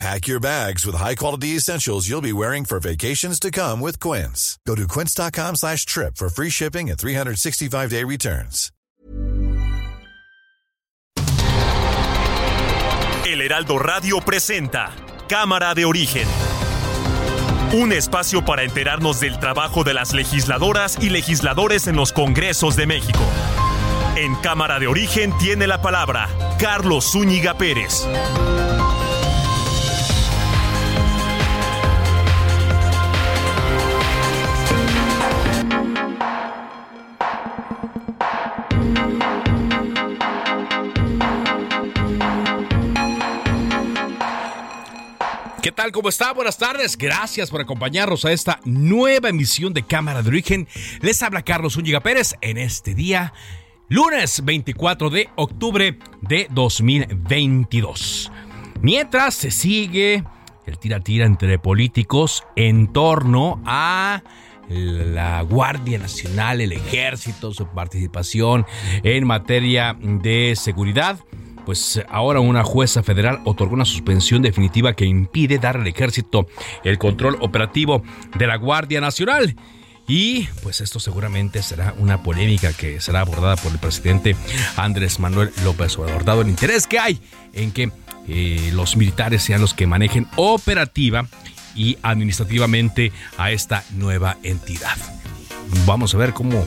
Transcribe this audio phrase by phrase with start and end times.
[0.00, 4.58] Pack your bags with high-quality essentials you'll be wearing for vacations to come with Quince.
[4.66, 8.70] Go to quince.com slash trip for free shipping and 365-day returns.
[13.26, 14.92] El Heraldo Radio presenta
[15.28, 16.28] Cámara de Origen.
[17.72, 22.86] Un espacio para enterarnos del trabajo de las legisladoras y legisladores en los congresos de
[22.86, 23.24] México.
[24.16, 26.28] En Cámara de Origen tiene la palabra
[26.60, 28.06] Carlos Zúñiga Pérez.
[45.64, 45.92] ¿Qué tal?
[45.92, 46.34] ¿Cómo está?
[46.34, 46.98] Buenas tardes.
[46.98, 50.68] Gracias por acompañarnos a esta nueva emisión de Cámara de Origen.
[51.00, 53.32] Les habla Carlos Úñiga Pérez en este día,
[53.88, 58.30] lunes 24 de octubre de 2022.
[58.82, 60.22] Mientras se sigue
[60.66, 64.22] el tira-tira entre políticos en torno a
[64.68, 68.66] la Guardia Nacional, el Ejército, su participación
[69.02, 71.20] en materia de seguridad
[71.64, 76.46] pues ahora una jueza federal otorgó una suspensión definitiva que impide dar al ejército
[76.84, 78.02] el control operativo
[78.36, 79.56] de la Guardia Nacional.
[80.06, 84.36] Y pues esto seguramente será una polémica que será abordada por el presidente
[84.76, 87.20] Andrés Manuel López Obrador, dado el interés que hay
[87.54, 87.90] en que
[88.28, 91.26] eh, los militares sean los que manejen operativa
[91.74, 94.96] y administrativamente a esta nueva entidad.
[95.86, 96.66] Vamos a ver cómo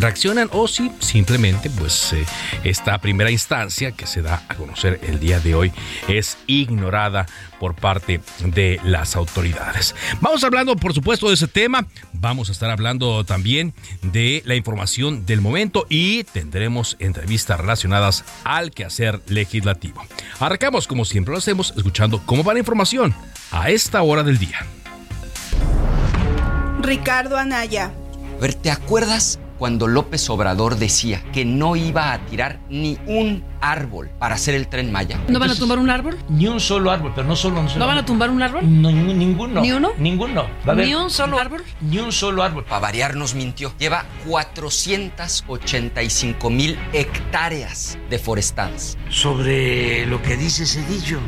[0.00, 2.24] reaccionan o si simplemente pues eh,
[2.64, 5.72] esta primera instancia que se da a conocer el día de hoy
[6.08, 7.26] es ignorada
[7.58, 9.94] por parte de las autoridades.
[10.20, 15.24] Vamos hablando por supuesto de ese tema, vamos a estar hablando también de la información
[15.26, 20.04] del momento y tendremos entrevistas relacionadas al quehacer legislativo.
[20.38, 23.14] Arrancamos como siempre lo hacemos escuchando cómo va la información
[23.50, 24.66] a esta hora del día.
[26.80, 27.92] Ricardo Anaya.
[28.36, 33.44] A ver, ¿te acuerdas cuando López Obrador decía que no iba a tirar ni un
[33.60, 35.18] árbol para hacer el tren Maya.
[35.28, 36.18] ¿No van a tumbar un árbol?
[36.28, 38.62] Ni un solo árbol, pero no solo un solo ¿No van a tumbar un árbol?
[38.64, 39.60] No, ninguno.
[39.60, 39.90] ¿Ni uno?
[39.98, 40.46] Ninguno.
[40.76, 41.62] ¿Ni un solo árbol?
[41.80, 42.64] Ni un solo árbol.
[42.64, 43.72] Para variar nos mintió.
[43.78, 48.98] Lleva 485 mil hectáreas deforestadas.
[49.10, 51.20] Sobre lo que dice Cedillo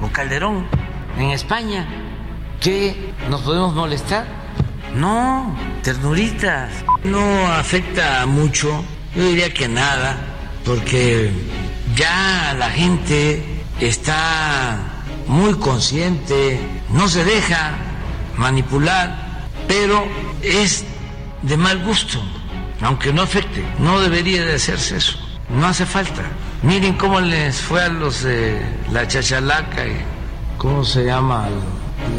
[0.00, 0.66] o Calderón
[1.18, 1.86] en España,
[2.60, 4.43] que nos podemos molestar.
[4.94, 6.70] No, ternuritas.
[7.02, 8.84] No afecta mucho,
[9.14, 10.16] yo diría que nada,
[10.64, 11.32] porque
[11.96, 13.42] ya la gente
[13.80, 14.78] está
[15.26, 16.60] muy consciente,
[16.90, 17.72] no se deja
[18.36, 20.06] manipular, pero
[20.42, 20.84] es
[21.42, 22.22] de mal gusto,
[22.80, 25.18] aunque no afecte, no debería de hacerse eso,
[25.48, 26.22] no hace falta.
[26.62, 29.96] Miren cómo les fue a los de la chachalaca y
[30.56, 31.48] cómo se llama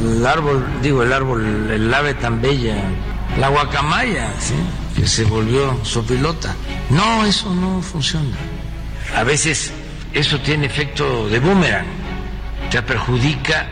[0.02, 2.76] el árbol, digo el árbol, el ave tan bella,
[3.40, 4.54] la guacamaya, ¿sí?
[4.96, 6.56] que se volvió sopilota.
[6.90, 8.36] No, eso no funciona.
[9.16, 9.72] A veces
[10.14, 11.86] eso tiene efecto de boomerang,
[12.72, 13.68] te perjudica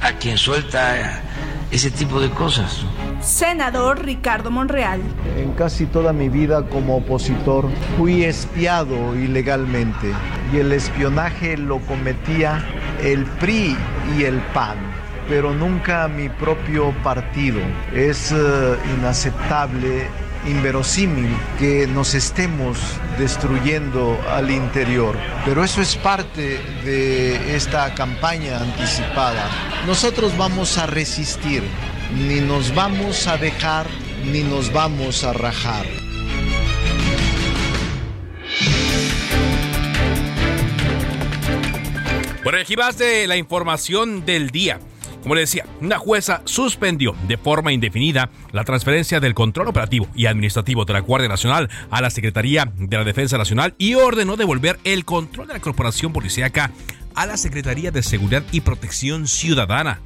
[0.00, 1.22] a quien suelta
[1.70, 2.84] ese tipo de cosas.
[3.20, 5.00] Senador Ricardo Monreal.
[5.36, 7.68] En casi toda mi vida como opositor
[7.98, 10.12] fui espiado ilegalmente
[10.52, 12.64] y el espionaje lo cometía
[13.02, 13.76] el PRI
[14.16, 14.99] y el PAN
[15.30, 17.60] pero nunca mi propio partido.
[17.94, 20.08] Es uh, inaceptable,
[20.44, 22.76] inverosímil que nos estemos
[23.16, 29.48] destruyendo al interior, pero eso es parte de esta campaña anticipada.
[29.86, 31.62] Nosotros vamos a resistir,
[32.12, 33.86] ni nos vamos a dejar,
[34.24, 35.86] ni nos vamos a rajar.
[42.42, 44.80] Bueno, aquí vas de la información del día.
[45.22, 50.26] Como le decía, una jueza suspendió de forma indefinida la transferencia del control operativo y
[50.26, 54.78] administrativo de la Guardia Nacional a la Secretaría de la Defensa Nacional y ordenó devolver
[54.84, 56.70] el control de la corporación policíaca
[57.14, 60.00] a la Secretaría de Seguridad y Protección Ciudadana.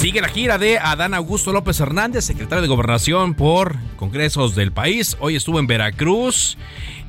[0.00, 5.18] Sigue la gira de Adán Augusto López Hernández, secretario de Gobernación por congresos del país.
[5.20, 6.56] Hoy estuvo en Veracruz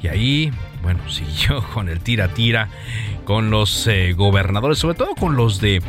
[0.03, 0.51] y ahí,
[0.83, 2.67] bueno, siguió con el tira-tira
[3.23, 5.81] con los eh, gobernadores, sobre todo con los de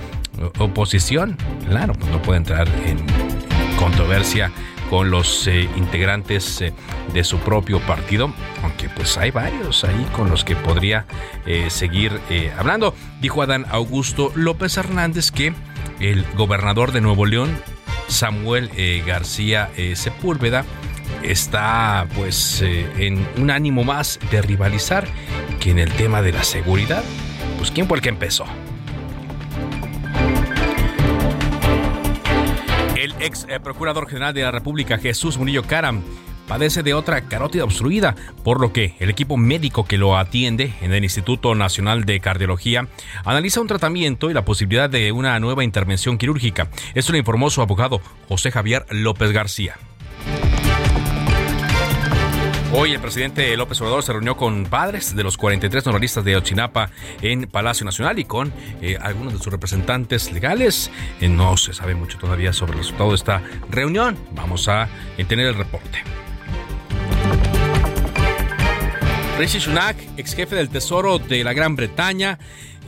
[0.60, 1.36] oposición.
[1.68, 3.04] Claro, pues no puede entrar en
[3.78, 4.52] controversia
[4.92, 6.74] con los eh, integrantes eh,
[7.14, 8.30] de su propio partido,
[8.62, 11.06] aunque pues hay varios ahí con los que podría
[11.46, 12.20] eh, seguir
[12.58, 12.94] hablando.
[13.22, 15.54] Dijo Adán Augusto López Hernández que
[16.00, 17.56] el gobernador de Nuevo León,
[18.08, 18.70] Samuel
[19.06, 20.64] García Sepúlveda,
[21.22, 25.06] está pues en un ánimo más de rivalizar
[25.60, 27.04] que en el tema de la seguridad.
[27.58, 28.44] Pues quién fue el que empezó.
[32.96, 36.02] El ex eh, procurador general de la República, Jesús Murillo Caram,
[36.46, 40.92] padece de otra carótida obstruida, por lo que el equipo médico que lo atiende en
[40.92, 42.88] el Instituto Nacional de Cardiología
[43.24, 46.68] analiza un tratamiento y la posibilidad de una nueva intervención quirúrgica.
[46.94, 49.76] Esto lo informó su abogado José Javier López García.
[52.74, 56.88] Hoy el presidente López Obrador se reunió con padres de los 43 normalistas de Ochinapa
[57.20, 58.50] en Palacio Nacional y con
[58.80, 60.90] eh, algunos de sus representantes legales.
[61.20, 64.16] Eh, no se sabe mucho todavía sobre el resultado de esta reunión.
[64.32, 64.88] Vamos a
[65.28, 66.02] tener el reporte.
[69.38, 72.38] Rishi Sunak, ex jefe del Tesoro de la Gran Bretaña,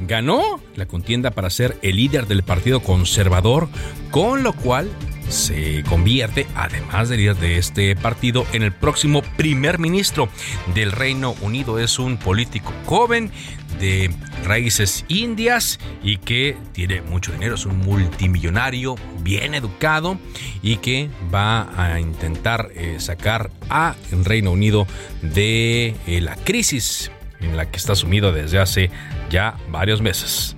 [0.06, 3.68] ganó la contienda para ser el líder del Partido Conservador,
[4.10, 4.90] con lo cual
[5.28, 10.28] se convierte, además de líder de este partido, en el próximo primer ministro
[10.74, 11.78] del Reino Unido.
[11.78, 13.30] Es un político joven
[13.78, 14.10] de
[14.44, 20.18] raíces indias y que tiene mucho dinero, es un multimillonario bien educado
[20.62, 24.86] y que va a intentar eh, sacar a el Reino Unido
[25.22, 27.10] de eh, la crisis
[27.40, 28.90] en la que está sumido desde hace
[29.30, 30.56] ya varios meses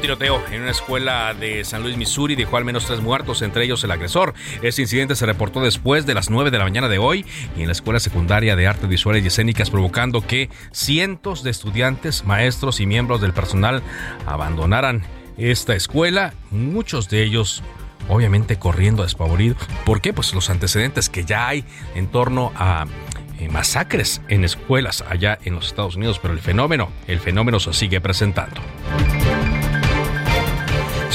[0.00, 3.82] tiroteo en una escuela de San Luis, Missouri dejó al menos tres muertos, entre ellos
[3.84, 4.34] el agresor.
[4.62, 7.24] Este incidente se reportó después de las 9 de la mañana de hoy
[7.56, 12.24] y en la Escuela Secundaria de Artes Visuales y Escénicas, provocando que cientos de estudiantes,
[12.24, 13.82] maestros y miembros del personal
[14.26, 15.02] abandonaran
[15.38, 17.62] esta escuela, muchos de ellos
[18.08, 19.58] obviamente corriendo despavoridos.
[19.84, 20.12] ¿Por qué?
[20.12, 21.64] Pues los antecedentes que ya hay
[21.94, 22.86] en torno a
[23.38, 27.72] eh, masacres en escuelas allá en los Estados Unidos, pero el fenómeno, el fenómeno se
[27.72, 28.60] sigue presentando.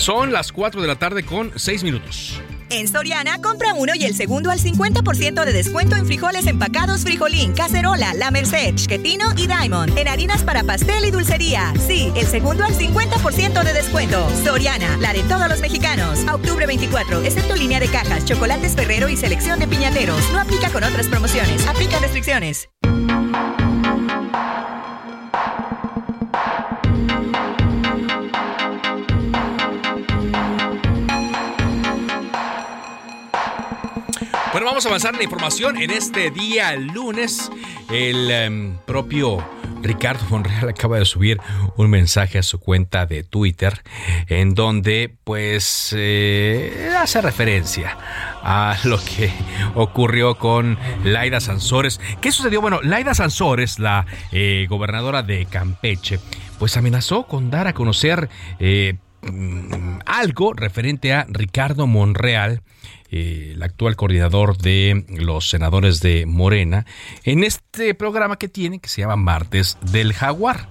[0.01, 2.41] Son las 4 de la tarde con 6 minutos.
[2.71, 7.53] En Soriana, compra uno y el segundo al 50% de descuento en frijoles empacados Frijolín,
[7.53, 9.95] Cacerola, La Merced, Chiquetino y Diamond.
[9.95, 11.71] En harinas para pastel y dulcería.
[11.85, 14.27] Sí, el segundo al 50% de descuento.
[14.43, 16.25] Soriana, la de todos los mexicanos.
[16.27, 20.31] A octubre 24, excepto línea de cajas, chocolates Ferrero y selección de piñateros.
[20.31, 21.67] No aplica con otras promociones.
[21.67, 22.69] Aplica restricciones.
[34.81, 35.77] Vamos a avanzar en la información.
[35.77, 37.51] En este día, lunes,
[37.91, 39.45] el em, propio
[39.83, 41.39] Ricardo Monreal acaba de subir
[41.77, 43.83] un mensaje a su cuenta de Twitter
[44.27, 47.95] en donde pues eh, hace referencia
[48.41, 49.31] a lo que
[49.75, 51.99] ocurrió con Laida Sansores.
[52.19, 52.59] ¿Qué sucedió?
[52.59, 56.19] Bueno, Laida Sansores, la eh, gobernadora de Campeche,
[56.57, 62.61] pues amenazó con dar a conocer eh, mm, algo referente a Ricardo Monreal
[63.13, 66.85] eh, el actual coordinador de los senadores de Morena,
[67.25, 70.69] en este programa que tiene que se llama Martes del Jaguar.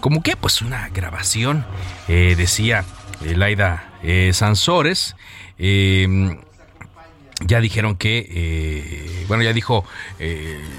[0.00, 1.64] Como que, pues una grabación,
[2.06, 2.84] eh, decía
[3.22, 5.16] Laida eh, Sansores.
[5.56, 6.38] Em,
[7.46, 9.84] ya dijeron que, bueno, ya dijo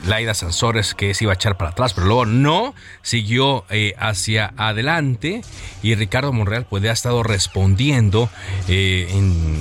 [0.05, 3.63] Laida Sansores que se iba a echar para atrás, pero luego no, siguió
[3.97, 5.41] hacia adelante
[5.81, 8.29] y Ricardo Monreal pues ha estado respondiendo
[8.67, 9.55] en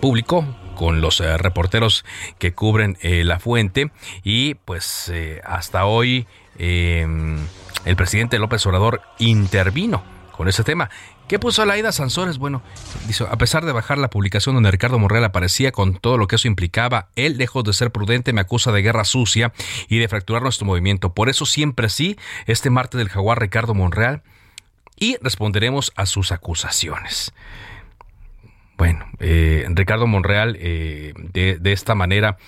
[0.00, 0.44] público
[0.74, 2.04] con los eh, reporteros
[2.38, 3.90] que cubren eh, la fuente
[4.22, 10.88] y pues eh, hasta hoy el presidente López Obrador intervino con ese tema.
[11.28, 12.36] ¿Qué puso Laida Sansores?
[12.36, 12.62] Bueno,
[13.06, 16.36] dice, a pesar de bajar la publicación donde Ricardo Monreal aparecía con todo lo que
[16.36, 19.52] eso implicaba, él, lejos de ser prudente, me acusa de guerra sucia
[19.88, 21.14] y de fracturar nuestro movimiento.
[21.14, 24.22] Por eso siempre sí, este martes del jaguar Ricardo Monreal,
[24.98, 27.32] y responderemos a sus acusaciones.
[28.76, 32.38] Bueno, eh, Ricardo Monreal eh, de, esta manera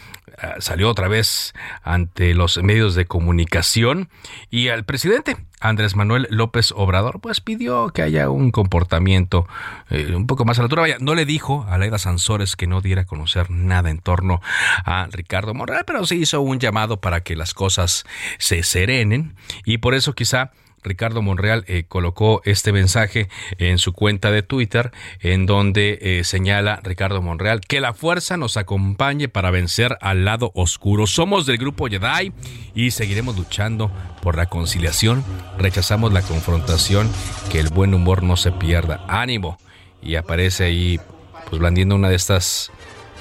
[0.59, 4.09] salió otra vez ante los medios de comunicación
[4.51, 9.47] y al presidente Andrés Manuel López Obrador pues pidió que haya un comportamiento
[9.91, 10.97] eh, un poco más a la altura.
[11.01, 14.41] No le dijo a Laida Sansores que no diera a conocer nada en torno
[14.85, 18.05] a Ricardo Monreal, pero sí hizo un llamado para que las cosas
[18.39, 20.53] se serenen y por eso quizá
[20.83, 23.29] Ricardo Monreal eh, colocó este mensaje
[23.59, 28.57] en su cuenta de Twitter, en donde eh, señala Ricardo Monreal que la fuerza nos
[28.57, 31.07] acompañe para vencer al lado oscuro.
[31.07, 32.33] Somos del grupo Jedi
[32.75, 33.91] y seguiremos luchando
[34.23, 35.25] por la conciliación.
[35.59, 37.11] Rechazamos la confrontación,
[37.51, 39.05] que el buen humor no se pierda.
[39.09, 39.59] Ánimo.
[40.03, 41.01] Y aparece ahí,
[41.49, 42.71] pues blandiendo una de estas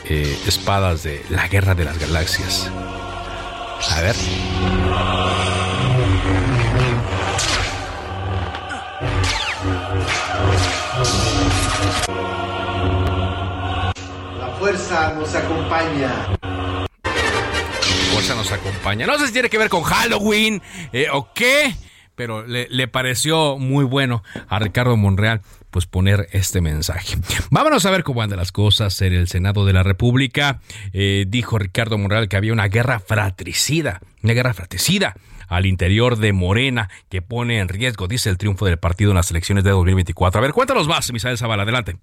[0.07, 2.69] eh, espadas de la Guerra de las Galaxias.
[3.89, 4.15] A ver.
[14.65, 16.25] Fuerza nos acompaña.
[18.11, 19.05] Fuerza nos acompaña.
[19.05, 20.59] No sé si tiene que ver con Halloween
[20.91, 21.75] eh, o qué,
[22.15, 27.15] pero le, pareció muy bueno a Ricardo Monreal pues poner este mensaje.
[27.51, 30.61] Vámonos a ver cómo andan las cosas en el Senado de la República.
[30.93, 35.13] Eh, dijo Ricardo Monreal que había una guerra fratricida, una guerra fratricida
[35.47, 39.29] al interior de Morena que pone en riesgo, dice, el triunfo del partido en las
[39.29, 40.39] elecciones de 2024.
[40.39, 41.97] A ver, cuéntanos más, Misael Zavala, adelante.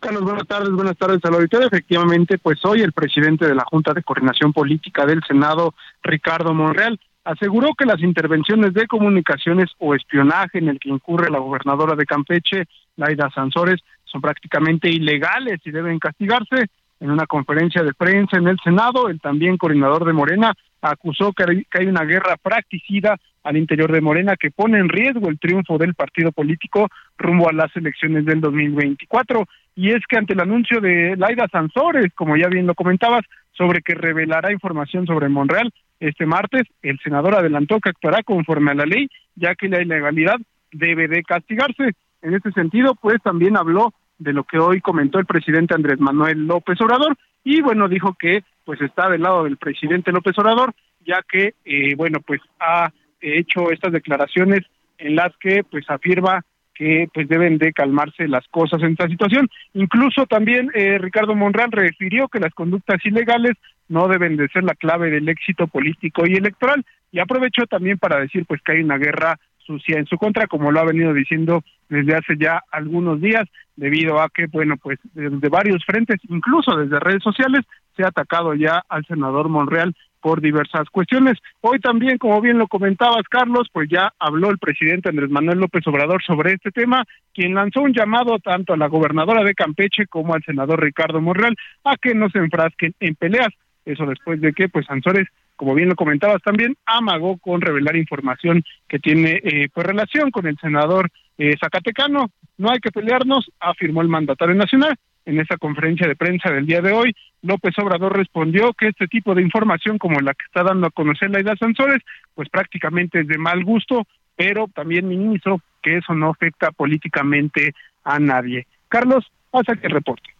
[0.00, 1.66] Carlos, buenas tardes, buenas tardes al auditorio.
[1.66, 6.98] Efectivamente, pues hoy el presidente de la Junta de Coordinación Política del Senado, Ricardo Monreal,
[7.22, 12.06] aseguró que las intervenciones de comunicaciones o espionaje en el que incurre la gobernadora de
[12.06, 12.64] Campeche,
[12.96, 16.66] Laida Sansores, son prácticamente ilegales y deben castigarse.
[16.98, 21.44] En una conferencia de prensa en el Senado, el también coordinador de Morena acusó que
[21.72, 25.94] hay una guerra practicida al interior de Morena que pone en riesgo el triunfo del
[25.94, 29.46] partido político rumbo a las elecciones del 2024.
[29.76, 33.82] Y es que ante el anuncio de Laida Sansores, como ya bien lo comentabas, sobre
[33.82, 38.86] que revelará información sobre Monreal este martes, el senador adelantó que actuará conforme a la
[38.86, 40.36] ley, ya que la ilegalidad
[40.72, 41.92] debe de castigarse.
[42.22, 46.46] En este sentido, pues también habló de lo que hoy comentó el presidente Andrés Manuel
[46.46, 50.74] López Obrador y bueno, dijo que pues está del lado del presidente López Obrador,
[51.06, 52.90] ya que eh, bueno, pues ha
[53.20, 54.60] hecho estas declaraciones
[54.98, 59.48] en las que pues afirma que pues deben de calmarse las cosas en esta situación.
[59.74, 63.52] Incluso también eh, Ricardo Monreal refirió que las conductas ilegales
[63.88, 68.20] no deben de ser la clave del éxito político y electoral y aprovechó también para
[68.20, 71.62] decir pues que hay una guerra sucia en su contra, como lo ha venido diciendo
[71.90, 77.00] desde hace ya algunos días, debido a que, bueno, pues desde varios frentes, incluso desde
[77.00, 77.60] redes sociales,
[77.96, 81.38] se ha atacado ya al senador Monreal por diversas cuestiones.
[81.60, 85.86] Hoy también, como bien lo comentabas, Carlos, pues ya habló el presidente Andrés Manuel López
[85.86, 87.04] Obrador sobre este tema,
[87.34, 91.56] quien lanzó un llamado tanto a la gobernadora de Campeche como al senador Ricardo Monreal
[91.84, 93.48] a que no se enfrasquen en peleas.
[93.84, 98.62] Eso después de que, pues, Sansores, como bien lo comentabas también, amagó con revelar información
[98.88, 102.30] que tiene, eh, pues, relación con el senador eh, Zacatecano.
[102.58, 104.94] No hay que pelearnos, afirmó el mandatario nacional.
[105.24, 109.34] En esa conferencia de prensa del día de hoy, López Obrador respondió que este tipo
[109.34, 112.02] de información como la que está dando a conocer la Ida Sansores,
[112.34, 114.06] pues prácticamente es de mal gusto,
[114.36, 117.72] pero también minimizó que eso no afecta políticamente
[118.04, 118.66] a nadie.
[118.88, 120.30] Carlos, hasta que reporte.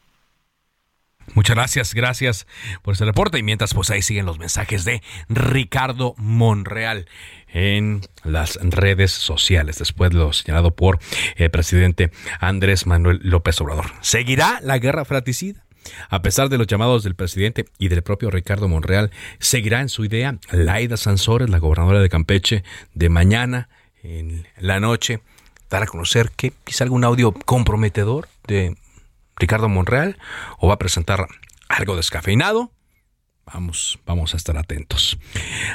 [1.35, 2.47] Muchas gracias, gracias
[2.83, 3.39] por este reporte.
[3.39, 7.07] Y mientras, pues ahí siguen los mensajes de Ricardo Monreal
[7.53, 10.99] en las redes sociales, después de lo señalado por
[11.37, 12.11] el presidente
[12.41, 13.93] Andrés Manuel López Obrador.
[14.01, 15.65] ¿Seguirá la guerra fratricida?
[16.09, 20.05] A pesar de los llamados del presidente y del propio Ricardo Monreal, seguirá en su
[20.05, 23.69] idea Laida Sansores, la gobernadora de Campeche, de mañana
[24.03, 25.21] en la noche,
[25.71, 28.77] dar a conocer que quizá algún audio comprometedor de
[29.41, 30.19] Ricardo Monreal
[30.59, 31.27] o va a presentar
[31.69, 32.71] algo descafeinado.
[33.53, 35.19] Vamos, vamos a estar atentos.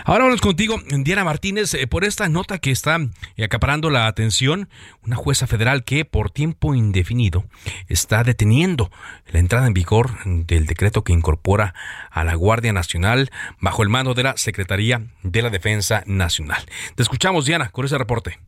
[0.06, 3.00] Ahora vamos contigo, Diana Martínez, eh, por esta nota que está
[3.44, 4.70] acaparando la atención.
[5.04, 7.44] Una jueza federal que por tiempo indefinido
[7.90, 8.92] está deteniendo
[9.28, 11.74] la entrada en vigor del decreto que incorpora
[12.12, 13.30] a la Guardia Nacional
[13.60, 16.64] bajo el mando de la Secretaría de la Defensa Nacional.
[16.96, 18.40] Te escuchamos, Diana, con ese reporte.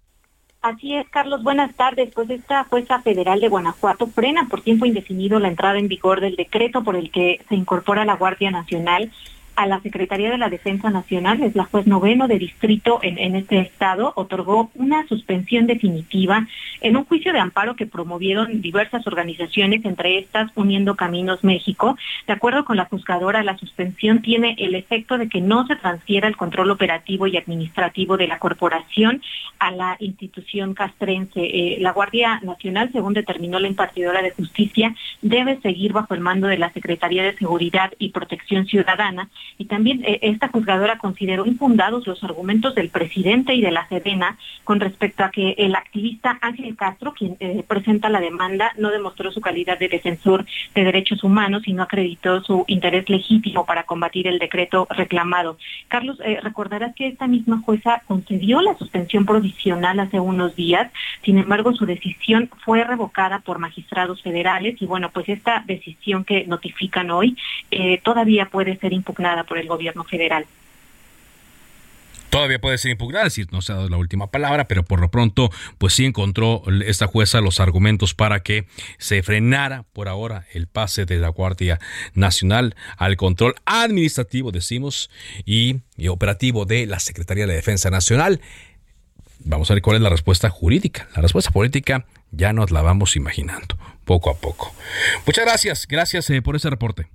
[0.61, 1.43] Así es, Carlos.
[1.43, 2.11] Buenas tardes.
[2.13, 6.35] Pues esta jueza federal de Guanajuato frena por tiempo indefinido la entrada en vigor del
[6.35, 9.11] decreto por el que se incorpora la Guardia Nacional
[9.57, 13.59] a la Secretaría de la Defensa Nacional, es la juez noveno de distrito en, este
[13.59, 16.47] estado, otorgó una suspensión definitiva
[16.79, 21.97] en un juicio de amparo que promovieron diversas organizaciones, entre estas Uniendo Caminos México.
[22.27, 26.27] De acuerdo con la juzgadora, la suspensión tiene el efecto de que no se transfiera
[26.27, 29.23] el control operativo y administrativo de la corporación
[29.57, 31.41] a la institución castrense.
[31.41, 36.45] Eh, la Guardia Nacional, según determinó la impartidora de justicia, debe seguir bajo el mando
[36.45, 42.05] de la Secretaría de Seguridad y Protección Ciudadana y también eh, esta juzgadora consideró infundados
[42.05, 46.75] los argumentos del presidente y de la Sedena con respecto a que el activista Ángel
[46.75, 51.63] Castro, quien eh, presenta la demanda, no demostró su calidad de defensor de derechos humanos
[51.67, 55.57] y no acreditó su interés legítimo para combatir el decreto reclamado.
[55.87, 60.91] Carlos, eh, recordarás que esta misma jueza concedió la suspensión provisional hace unos días,
[61.23, 66.45] sin embargo su decisión fue revocada por magistrados federales y bueno, pues esta decisión que
[66.45, 67.35] notifican hoy
[68.03, 70.45] todavía puede ser impugnada por el gobierno federal.
[72.29, 74.99] Todavía puede ser impugnada, es decir, no se ha dado la última palabra, pero por
[74.99, 78.67] lo pronto, pues sí encontró esta jueza los argumentos para que
[78.97, 81.79] se frenara por ahora el pase de la Guardia
[82.15, 85.09] Nacional al control administrativo, decimos,
[85.45, 88.41] y, y operativo de la Secretaría de Defensa Nacional.
[89.39, 91.07] Vamos a ver cuál es la respuesta jurídica.
[91.15, 94.75] La respuesta política ya nos la vamos imaginando, poco a poco.
[95.25, 97.07] Muchas gracias, gracias eh, por ese reporte.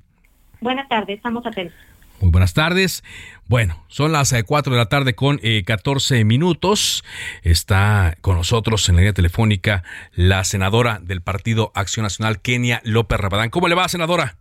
[0.60, 1.76] Buenas tardes, estamos atentos.
[2.22, 3.02] Muy buenas tardes.
[3.48, 7.02] Bueno, son las 4 eh, de la tarde con 14 eh, minutos.
[7.42, 9.82] Está con nosotros en la línea telefónica
[10.14, 13.50] la senadora del Partido Acción Nacional, Kenia López Rabadán.
[13.50, 14.36] ¿Cómo le va, senadora?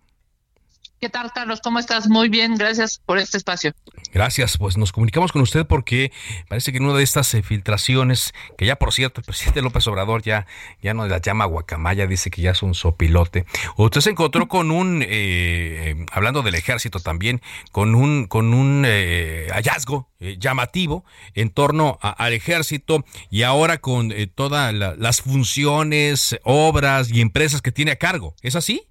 [1.02, 1.62] ¿Qué tal, Carlos?
[1.64, 2.08] ¿Cómo estás?
[2.08, 3.74] Muy bien, gracias por este espacio.
[4.14, 6.12] Gracias, pues nos comunicamos con usted porque
[6.48, 9.88] parece que en una de estas eh, filtraciones, que ya por cierto, el presidente López
[9.88, 10.46] Obrador ya,
[10.80, 13.48] ya no la llama guacamaya, dice que ya es un sopilote.
[13.78, 17.42] Usted se encontró con un, eh, hablando del ejército también,
[17.72, 21.04] con un, con un eh, hallazgo llamativo
[21.34, 27.90] en torno al ejército y ahora con todas las funciones, obras y empresas que tiene
[27.90, 28.36] a cargo.
[28.44, 28.91] ¿Es así?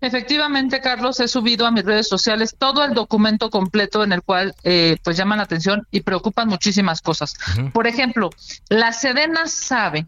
[0.00, 4.54] Efectivamente, Carlos, he subido a mis redes sociales todo el documento completo en el cual
[4.62, 7.34] eh, pues llaman la atención y preocupan muchísimas cosas.
[7.72, 8.30] Por ejemplo,
[8.68, 10.06] la Sedena sabe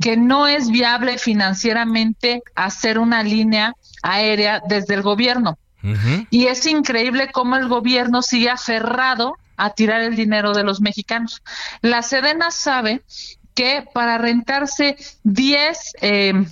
[0.00, 5.58] que no es viable financieramente hacer una línea aérea desde el gobierno.
[6.30, 11.42] Y es increíble cómo el gobierno sigue aferrado a tirar el dinero de los mexicanos.
[11.82, 13.02] La Sedena sabe
[13.54, 16.44] que para rentarse 10 eh,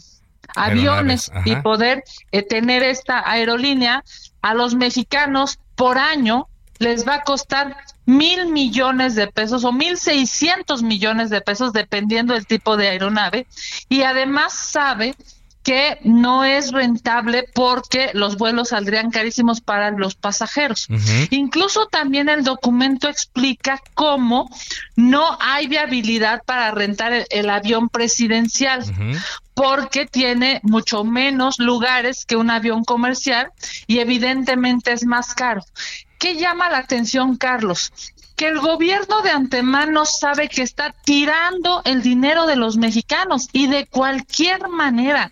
[0.56, 4.04] aviones y poder eh, tener esta aerolínea,
[4.42, 9.96] a los mexicanos por año les va a costar mil millones de pesos o mil
[9.96, 13.46] seiscientos millones de pesos dependiendo del tipo de aeronave
[13.88, 15.14] y además sabe
[15.62, 20.88] que no es rentable porque los vuelos saldrían carísimos para los pasajeros.
[21.30, 24.50] Incluso también el documento explica cómo
[24.96, 28.84] no hay viabilidad para rentar el, avión presidencial.
[29.54, 33.52] Porque tiene mucho menos lugares que un avión comercial
[33.86, 35.62] y evidentemente es más caro.
[36.18, 37.92] ¿Qué llama la atención, Carlos?
[38.36, 43.66] que el gobierno de antemano sabe que está tirando el dinero de los mexicanos y
[43.66, 45.30] de cualquier manera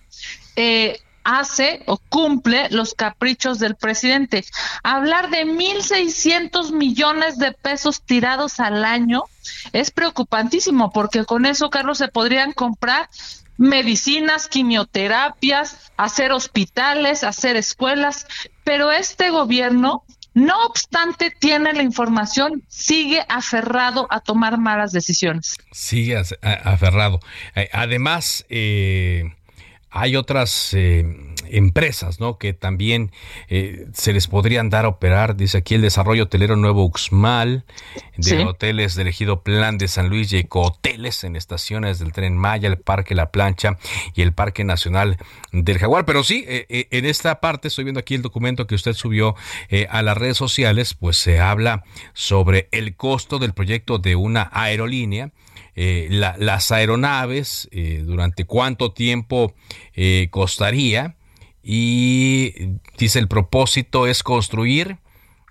[0.55, 4.45] eh, hace o cumple los caprichos del presidente.
[4.83, 9.25] Hablar de 1.600 millones de pesos tirados al año
[9.73, 13.09] es preocupantísimo porque con eso, Carlos, se podrían comprar
[13.61, 18.27] medicinas, quimioterapias, hacer hospitales, hacer escuelas,
[18.65, 25.59] pero este gobierno no obstante, tiene la información, sigue aferrado a tomar malas decisiones.
[25.73, 27.21] Sigue aferrado.
[27.55, 29.25] Eh, además, eh,
[29.91, 31.05] hay otras eh,
[31.53, 32.39] empresas ¿no?
[32.39, 33.11] que también
[33.49, 35.37] eh, se les podrían dar a operar.
[35.37, 37.65] Dice aquí el desarrollo hotelero Nuevo Uxmal,
[38.17, 42.69] de hoteles del ejido Plan de San Luis y ecohoteles en estaciones del Tren Maya,
[42.69, 43.79] el Parque La Plancha
[44.15, 45.17] y el Parque Nacional
[45.53, 46.05] del Jaguar.
[46.05, 49.35] Pero sí, eh, en esta parte, estoy viendo aquí el documento que usted subió
[49.89, 55.33] a las redes sociales, pues se habla sobre el costo del proyecto de una aerolínea
[55.77, 59.55] eh, las aeronaves, eh, durante cuánto tiempo
[59.95, 61.17] eh, costaría.
[61.63, 64.99] Y dice el propósito es construir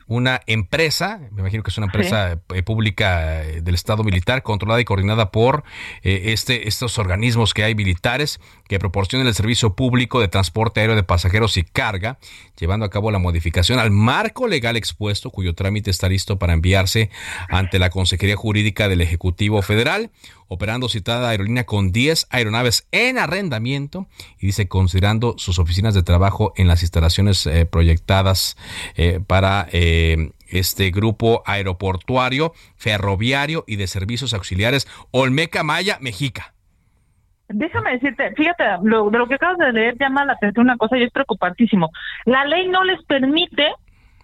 [0.09, 4.81] una empresa, me imagino que es una empresa eh, pública eh, del Estado militar, controlada
[4.81, 5.63] y coordinada por
[6.01, 10.95] eh, este, estos organismos que hay militares que proporcionan el servicio público de transporte aéreo
[10.95, 12.17] de pasajeros y carga,
[12.59, 17.09] llevando a cabo la modificación al marco legal expuesto, cuyo trámite está listo para enviarse
[17.47, 20.11] ante la Consejería Jurídica del Ejecutivo Federal
[20.49, 24.07] operando citada aerolínea con 10 aeronaves en arrendamiento
[24.39, 28.57] y dice considerando sus oficinas de trabajo en las instalaciones eh, proyectadas
[28.95, 36.55] eh, para eh, este grupo aeroportuario, ferroviario y de servicios auxiliares Olmeca Maya, Mexica.
[37.49, 40.97] Déjame decirte, fíjate, lo, de lo que acabas de leer llama la atención una cosa
[40.97, 41.89] y es preocupantísimo.
[42.25, 43.73] La ley no les permite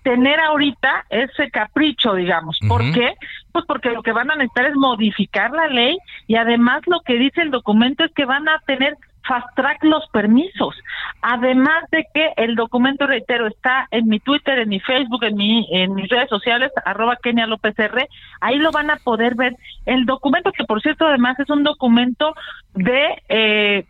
[0.03, 2.59] tener ahorita ese capricho, digamos.
[2.67, 3.15] ¿Por qué?
[3.51, 7.15] Pues porque lo que van a necesitar es modificar la ley y además lo que
[7.15, 8.95] dice el documento es que van a tener
[9.27, 10.75] fast track los permisos.
[11.21, 15.67] Además de que el documento, reitero, está en mi Twitter, en mi Facebook, en, mi,
[15.71, 18.07] en mis redes sociales, arroba Kenia López R,
[18.41, 19.55] ahí lo van a poder ver.
[19.85, 22.33] El documento, que por cierto además es un documento
[22.73, 23.21] de...
[23.29, 23.85] Eh,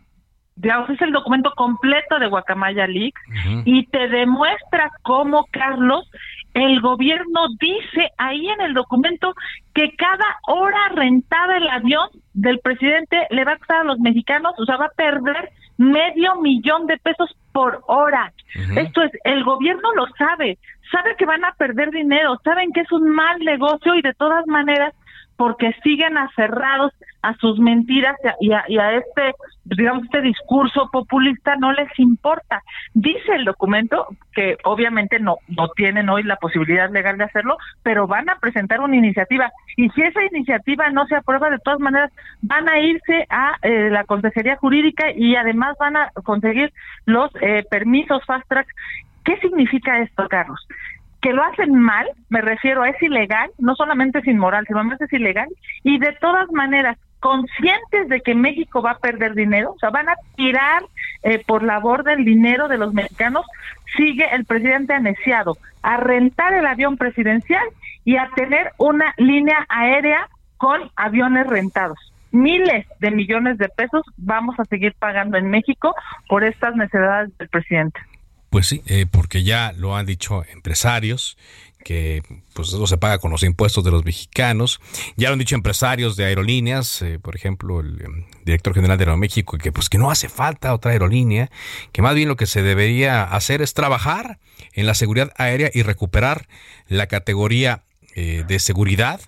[0.56, 3.20] digamos, es el documento completo de Guacamaya Leaks
[3.66, 6.10] y te demuestra cómo, Carlos,
[6.56, 9.34] el gobierno dice ahí en el documento
[9.74, 14.54] que cada hora rentada el avión del presidente le va a costar a los mexicanos,
[14.56, 18.32] o sea, va a perder medio millón de pesos por hora.
[18.74, 20.56] Esto es, el gobierno lo sabe,
[20.90, 24.46] sabe que van a perder dinero, saben que es un mal negocio y de todas
[24.46, 24.94] maneras
[25.36, 26.92] porque siguen aferrados
[27.26, 29.34] a sus mentiras y a, y a, este,
[29.64, 32.62] digamos, este discurso populista no les importa.
[32.94, 38.06] Dice el documento que obviamente no, no tienen hoy la posibilidad legal de hacerlo, pero
[38.06, 39.50] van a presentar una iniciativa.
[39.76, 42.12] Y si esa iniciativa no se aprueba, de todas maneras,
[42.42, 46.72] van a irse a eh, la Consejería Jurídica y además van a conseguir
[47.06, 48.68] los eh, permisos fast track.
[49.24, 50.64] ¿Qué significa esto, Carlos?
[51.26, 55.00] que lo hacen mal, me refiero a es ilegal, no solamente es inmoral, sino además
[55.00, 55.48] es ilegal,
[55.82, 60.08] y de todas maneras, conscientes de que México va a perder dinero, o sea, van
[60.08, 60.84] a tirar
[61.22, 63.44] eh, por la borda el dinero de los mexicanos,
[63.96, 67.64] sigue el presidente anesiado a rentar el avión presidencial
[68.04, 71.98] y a tener una línea aérea con aviones rentados.
[72.32, 75.94] Miles de millones de pesos vamos a seguir pagando en México
[76.28, 78.00] por estas necesidades del presidente.
[78.50, 81.36] Pues sí, eh, porque ya lo han dicho empresarios
[81.86, 82.20] que
[82.52, 84.80] pues eso se paga con los impuestos de los mexicanos.
[85.16, 89.04] Ya lo han dicho empresarios de aerolíneas, eh, por ejemplo, el em, director general de
[89.04, 91.48] Aeroméxico, que pues que no hace falta otra aerolínea,
[91.92, 94.40] que más bien lo que se debería hacer es trabajar
[94.72, 96.48] en la seguridad aérea y recuperar
[96.88, 97.84] la categoría
[98.16, 99.20] eh, de seguridad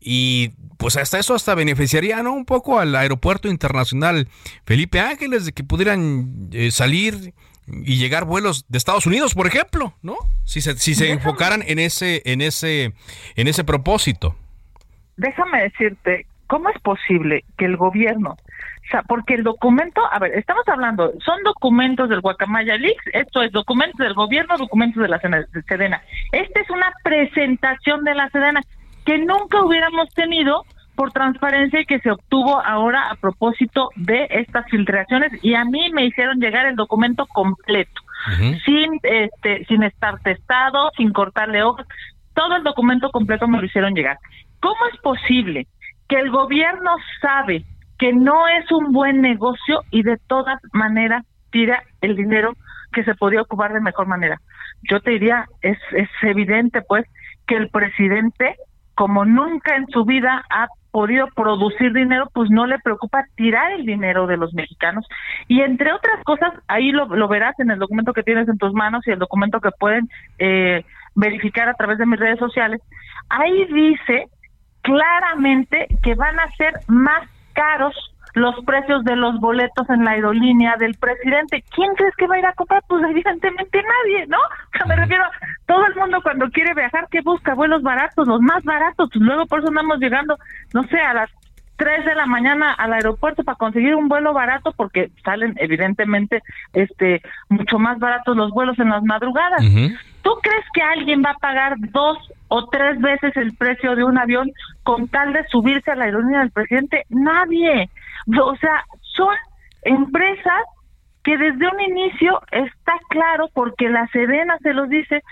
[0.00, 2.32] y pues hasta eso hasta beneficiaría ¿no?
[2.32, 4.26] un poco al aeropuerto internacional
[4.66, 7.34] Felipe Ángeles de que pudieran salir
[7.66, 10.16] y llegar vuelos de Estados Unidos, por ejemplo, ¿no?
[10.44, 12.92] Si se, si se enfocaran en ese, en ese,
[13.36, 14.34] en ese propósito.
[15.16, 20.34] Déjame decirte, ¿cómo es posible que el gobierno, o sea, porque el documento, a ver,
[20.34, 25.20] estamos hablando, son documentos del Guacamaya Leaks, esto es documentos del gobierno, documentos de la
[25.20, 26.02] Sedena.
[26.32, 28.62] Esta es una presentación de la Sedena
[29.04, 30.64] que nunca hubiéramos tenido
[31.00, 35.90] por transparencia y que se obtuvo ahora a propósito de estas filtraciones y a mí
[35.94, 38.02] me hicieron llegar el documento completo,
[38.66, 41.86] sin este sin estar testado, sin cortarle hojas,
[42.34, 44.18] todo el documento completo me lo hicieron llegar.
[44.60, 45.68] ¿Cómo es posible
[46.06, 46.90] que el gobierno
[47.22, 47.64] sabe
[47.98, 52.52] que no es un buen negocio y de todas maneras tira el dinero
[52.92, 54.38] que se podía ocupar de mejor manera?
[54.82, 57.06] Yo te diría, es, es evidente pues
[57.46, 58.56] que el presidente
[58.94, 63.86] como nunca en su vida ha podido producir dinero, pues no le preocupa tirar el
[63.86, 65.06] dinero de los mexicanos.
[65.48, 69.06] Y entre otras cosas, ahí lo, verás en el documento que tienes en tus manos
[69.06, 72.80] y el documento que pueden eh, verificar a través de mis redes sociales,
[73.28, 74.28] ahí dice
[74.82, 80.76] claramente que van a ser más caros los precios de los boletos en la aerolínea
[80.76, 81.64] del presidente.
[81.74, 82.82] ¿Quién crees que va a ir a comprar?
[82.86, 84.38] Pues evidentemente nadie, ¿no?
[84.86, 85.30] me refiero a
[85.66, 89.08] todo el mundo cuando quiere viajar que busca vuelos baratos, los más baratos.
[89.12, 90.36] Pues luego por eso andamos llegando,
[90.72, 91.30] no sé, a las
[91.80, 96.42] 3 de la mañana al aeropuerto para conseguir un vuelo barato porque salen evidentemente
[96.74, 99.62] este mucho más baratos los vuelos en las madrugadas.
[100.22, 102.18] ¿Tú crees que alguien va a pagar dos
[102.50, 104.50] o tres veces el precio de un avión
[104.82, 107.04] con tal de subirse a la aerolínea del presidente?
[107.08, 107.88] Nadie.
[108.26, 108.84] O sea,
[109.14, 109.34] son
[109.82, 110.62] empresas
[111.22, 115.22] que desde un inicio está claro, porque la Sedena se los dice,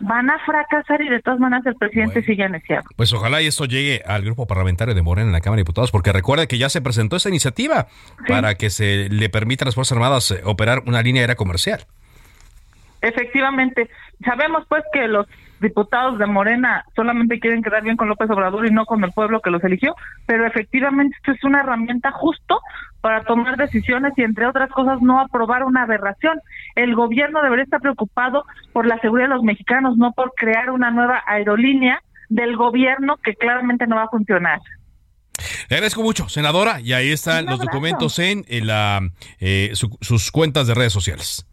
[0.00, 2.84] van a fracasar y de todas maneras el presidente sigue aneciado.
[2.96, 5.90] Pues ojalá y esto llegue al grupo parlamentario de Morena en la Cámara de Diputados,
[5.90, 7.88] porque recuerda que ya se presentó esa iniciativa
[8.28, 11.80] para que se le permita a las Fuerzas Armadas eh, operar una línea aérea comercial.
[13.02, 13.90] Efectivamente,
[14.24, 15.26] sabemos pues que los
[15.60, 19.40] diputados de Morena solamente quieren quedar bien con López Obrador y no con el pueblo
[19.40, 19.94] que los eligió,
[20.26, 22.60] pero efectivamente esto es una herramienta justo
[23.00, 26.40] para tomar decisiones y entre otras cosas no aprobar una aberración.
[26.74, 30.90] El gobierno debería estar preocupado por la seguridad de los mexicanos, no por crear una
[30.90, 34.60] nueva aerolínea del gobierno que claramente no va a funcionar.
[35.68, 39.00] Le agradezco mucho, senadora, y ahí están los documentos en, la,
[39.38, 41.46] eh, sus cuentas de redes sociales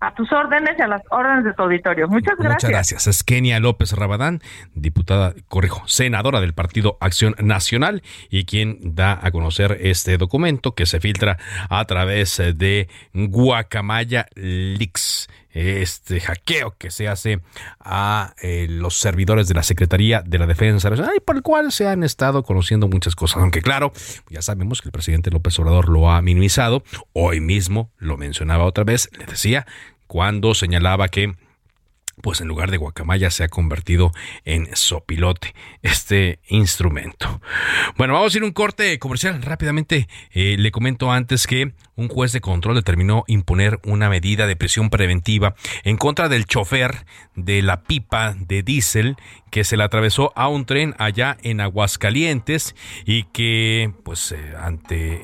[0.00, 2.08] a tus órdenes y a las órdenes de tu auditorio.
[2.08, 2.54] Muchas gracias.
[2.54, 3.06] Muchas gracias.
[3.06, 4.40] Es Kenia López Rabadán,
[4.74, 10.86] diputada, corrijo, senadora del Partido Acción Nacional y quien da a conocer este documento que
[10.86, 11.38] se filtra
[11.70, 17.40] a través de Guacamaya Leaks este hackeo que se hace
[17.80, 21.72] a eh, los servidores de la Secretaría de la Defensa Nacional y por el cual
[21.72, 23.40] se han estado conociendo muchas cosas.
[23.40, 23.92] Aunque claro,
[24.28, 26.82] ya sabemos que el presidente López Obrador lo ha minimizado.
[27.12, 29.66] Hoy mismo lo mencionaba otra vez, le decía,
[30.06, 31.34] cuando señalaba que
[32.24, 34.10] pues en lugar de guacamaya se ha convertido
[34.46, 37.42] en sopilote este instrumento.
[37.98, 40.08] Bueno, vamos a ir a un corte comercial rápidamente.
[40.30, 44.88] Eh, le comento antes que un juez de control determinó imponer una medida de prisión
[44.88, 47.04] preventiva en contra del chofer
[47.36, 49.16] de la pipa de diésel
[49.50, 55.20] que se le atravesó a un tren allá en Aguascalientes y que pues eh, ante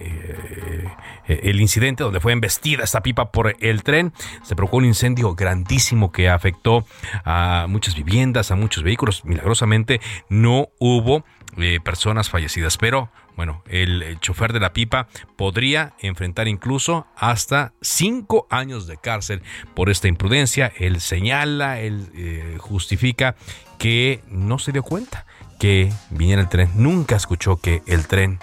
[1.27, 4.13] eh, el incidente donde fue embestida esta pipa por el tren
[4.45, 6.87] se provocó un incendio grandísimo que afectó
[7.25, 9.25] a muchas viviendas, a muchos vehículos.
[9.25, 11.25] Milagrosamente no hubo
[11.57, 18.47] eh, personas fallecidas, pero bueno, el, chofer de la pipa podría enfrentar incluso hasta cinco
[18.51, 19.43] años de cárcel
[19.75, 20.73] por esta imprudencia.
[20.77, 23.37] Él señala, él eh, justifica
[23.79, 25.27] que no se dio cuenta
[25.59, 28.39] que viniera el tren, nunca escuchó que el tren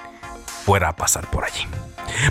[0.66, 1.66] fuera a pasar por allí.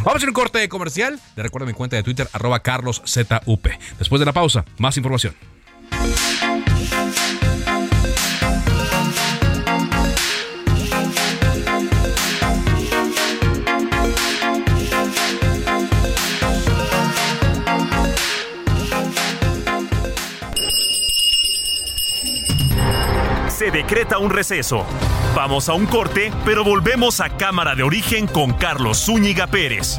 [0.04, 1.20] Vamos a un corte comercial.
[1.36, 3.68] Le recuerdo mi cuenta de Twitter, arroba carloszup.
[3.98, 5.34] Después de la pausa, más información.
[23.48, 24.84] Se decreta un receso.
[25.34, 29.98] Vamos a un corte, pero volvemos a Cámara de Origen con Carlos Zúñiga Pérez.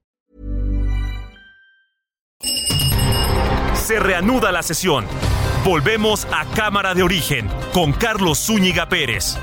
[3.91, 5.05] Se reanuda la sesión.
[5.65, 9.37] Volvemos a Cámara de Origen con Carlos Zúñiga Pérez.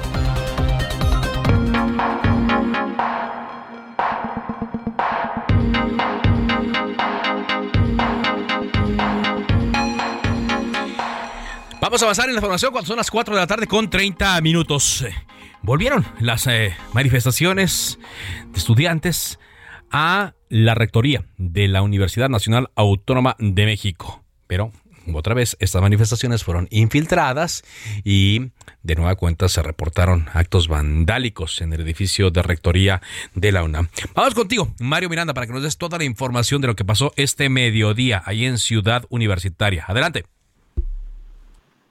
[11.79, 14.41] Vamos a avanzar en la información cuando son las 4 de la tarde con 30
[14.41, 15.05] minutos.
[15.61, 17.99] Volvieron las eh, manifestaciones
[18.47, 19.39] de estudiantes
[19.91, 24.25] a la rectoría de la Universidad Nacional Autónoma de México.
[24.49, 24.73] Pero
[25.15, 27.63] otra vez estas manifestaciones fueron infiltradas
[28.05, 28.51] y
[28.83, 33.01] de nueva cuenta se reportaron actos vandálicos en el edificio de rectoría
[33.35, 33.89] de la UNAM.
[34.15, 37.13] Vamos contigo, Mario Miranda, para que nos des toda la información de lo que pasó
[37.17, 39.85] este mediodía ahí en Ciudad Universitaria.
[39.87, 40.25] Adelante.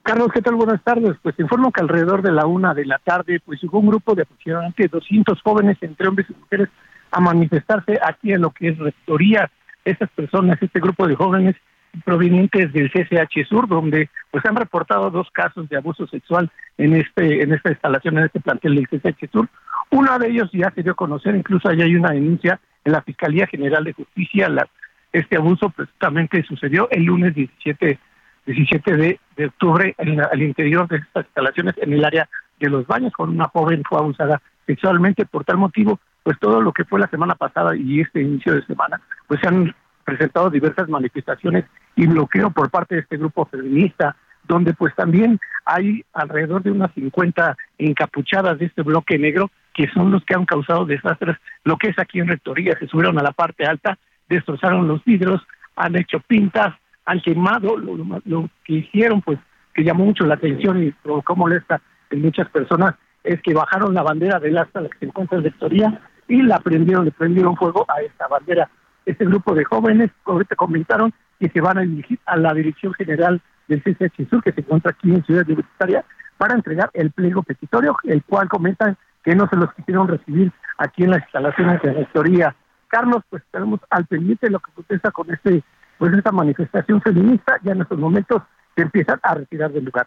[0.02, 0.54] Carlos, ¿qué tal?
[0.54, 1.16] Buenas tardes.
[1.22, 4.22] Pues informo que alrededor de la una de la tarde, pues llegó un grupo de
[4.22, 6.68] aproximadamente 200 jóvenes, entre hombres y mujeres,
[7.10, 9.50] a manifestarse aquí en lo que es rectoría.
[9.84, 11.56] Estas personas, este grupo de jóvenes
[12.04, 17.42] provenientes del CCH Sur, donde pues han reportado dos casos de abuso sexual en este
[17.42, 19.48] en esta instalación, en este plantel del CCH Sur.
[19.90, 23.02] Uno de ellos ya se dio a conocer, incluso ahí hay una denuncia en la
[23.02, 24.48] Fiscalía General de Justicia.
[24.48, 24.68] La,
[25.12, 27.98] este abuso precisamente sucedió el lunes 17
[28.46, 28.96] 17
[29.36, 33.28] de, octubre en al interior de estas instalaciones en el área de los baños con
[33.28, 37.34] una joven fue abusada sexualmente por tal motivo pues todo lo que fue la semana
[37.34, 39.74] pasada y este inicio de semana pues se han
[40.08, 41.64] presentado diversas manifestaciones
[41.96, 46.92] y bloqueo por parte de este grupo feminista donde pues también hay alrededor de unas
[46.94, 51.88] 50 encapuchadas de este bloque negro que son los que han causado desastres lo que
[51.88, 55.42] es aquí en rectoría se subieron a la parte alta destrozaron los vidrios
[55.76, 56.74] han hecho pintas
[57.08, 59.38] han quemado, lo, que hicieron, pues,
[59.74, 64.02] que llamó mucho la atención y provocó molesta en muchas personas, es que bajaron la
[64.02, 67.86] bandera del asta la que se encuentra en Victoria y la prendieron, le prendieron fuego
[67.88, 68.68] a esta bandera.
[69.08, 70.10] Este grupo de jóvenes
[70.56, 74.60] comentaron que se van a dirigir a la Dirección General del CCH Sur, que se
[74.60, 76.04] encuentra aquí en Ciudad Universitaria,
[76.36, 81.04] para entregar el pliego petitorio, el cual comentan que no se los quisieron recibir aquí
[81.04, 82.54] en las instalaciones de Rectoría.
[82.88, 85.62] Carlos, pues tenemos al pendiente lo que contesta con este
[85.96, 88.42] pues esta manifestación feminista ya en estos momentos
[88.76, 90.06] se empiezan a retirar del lugar.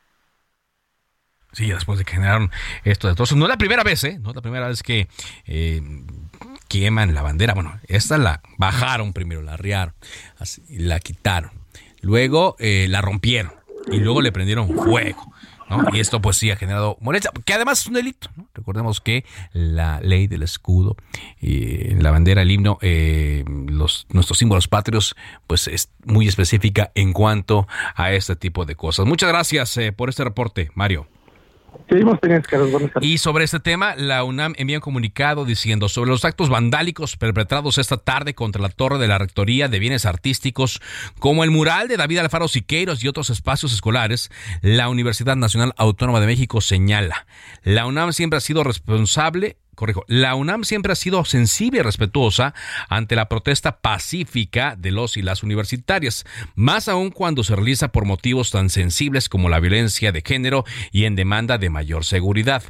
[1.54, 2.50] Sí, después de que generaron
[2.84, 3.36] esto de todos.
[3.36, 4.20] No es la primera vez, ¿eh?
[4.22, 5.08] No es la primera vez que
[5.46, 5.82] eh,
[6.72, 7.54] queman la bandera.
[7.54, 9.94] Bueno, esta la bajaron primero, la arriaron,
[10.70, 11.52] la quitaron.
[12.00, 13.52] Luego eh, la rompieron
[13.92, 15.34] y luego le prendieron fuego.
[15.94, 18.30] Y esto pues sí ha generado molestia, que además es un delito.
[18.54, 20.98] Recordemos que la ley del escudo,
[21.40, 25.16] y la bandera, el himno, eh, los, nuestros símbolos patrios,
[25.48, 29.06] pues es muy específica en cuanto a este tipo de cosas.
[29.06, 31.08] Muchas gracias eh, por este reporte, Mario.
[33.02, 37.78] Y sobre este tema, la UNAM envía un comunicado diciendo sobre los actos vandálicos perpetrados
[37.78, 40.82] esta tarde contra la torre de la Rectoría de Bienes Artísticos,
[41.20, 44.32] como el mural de David Alfaro Siqueiros y otros espacios escolares,
[44.62, 47.26] la Universidad Nacional Autónoma de México señala,
[47.64, 52.54] la UNAM siempre ha sido responsable corrijo, la UNAM siempre ha sido sensible y respetuosa
[52.90, 58.06] ante la protesta pacífica de los y las universitarias, más aún cuando se realiza por
[58.06, 62.64] motivos tan sensibles como la violencia de género y en demanda de mayor seguridad.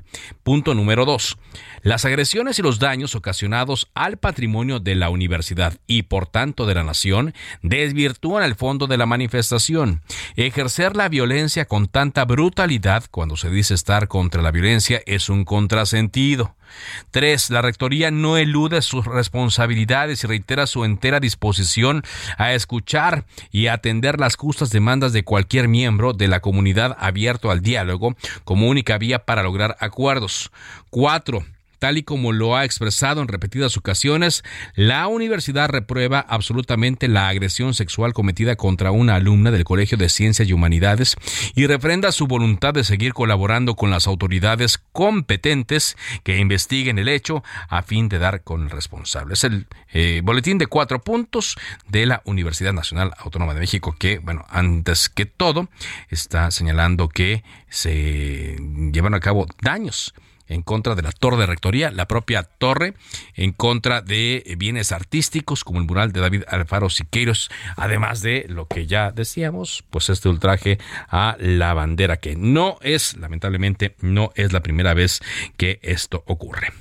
[0.43, 1.37] Punto número dos.
[1.83, 6.75] Las agresiones y los daños ocasionados al patrimonio de la universidad y por tanto de
[6.75, 7.33] la nación
[7.63, 10.01] desvirtúan el fondo de la manifestación.
[10.35, 15.43] Ejercer la violencia con tanta brutalidad cuando se dice estar contra la violencia es un
[15.43, 16.55] contrasentido.
[17.11, 17.49] 3.
[17.49, 22.03] La Rectoría no elude sus responsabilidades y reitera su entera disposición
[22.37, 27.61] a escuchar y atender las justas demandas de cualquier miembro de la comunidad abierto al
[27.61, 30.51] diálogo como única vía para lograr acuerdos.
[30.89, 31.43] 4
[31.81, 34.43] tal y como lo ha expresado en repetidas ocasiones,
[34.75, 40.47] la universidad reprueba absolutamente la agresión sexual cometida contra una alumna del Colegio de Ciencias
[40.47, 41.15] y Humanidades
[41.55, 47.43] y refrenda su voluntad de seguir colaborando con las autoridades competentes que investiguen el hecho
[47.67, 49.33] a fin de dar con el responsable.
[49.33, 54.19] Es el eh, boletín de cuatro puntos de la Universidad Nacional Autónoma de México que,
[54.19, 55.67] bueno, antes que todo,
[56.09, 58.55] está señalando que se
[58.91, 60.13] llevan a cabo daños
[60.51, 62.93] en contra de la torre de rectoría, la propia torre,
[63.35, 68.67] en contra de bienes artísticos como el mural de David Alfaro Siqueiros, además de lo
[68.67, 70.77] que ya decíamos, pues este ultraje
[71.09, 75.21] a la bandera, que no es, lamentablemente, no es la primera vez
[75.57, 76.73] que esto ocurre.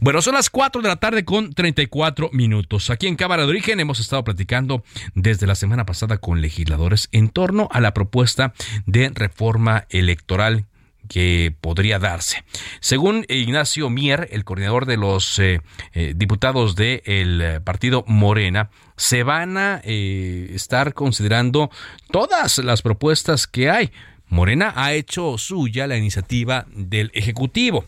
[0.00, 2.90] Bueno, son las 4 de la tarde con 34 minutos.
[2.90, 4.82] Aquí en Cámara de Origen hemos estado platicando
[5.14, 8.52] desde la semana pasada con legisladores en torno a la propuesta
[8.86, 10.66] de reforma electoral
[11.08, 12.44] que podría darse.
[12.80, 15.60] Según Ignacio Mier, el coordinador de los eh,
[15.92, 21.68] eh, diputados del eh, partido Morena, se van a estar considerando
[22.12, 23.90] todas las propuestas que hay.
[24.28, 27.84] Morena ha hecho suya la iniciativa del Ejecutivo.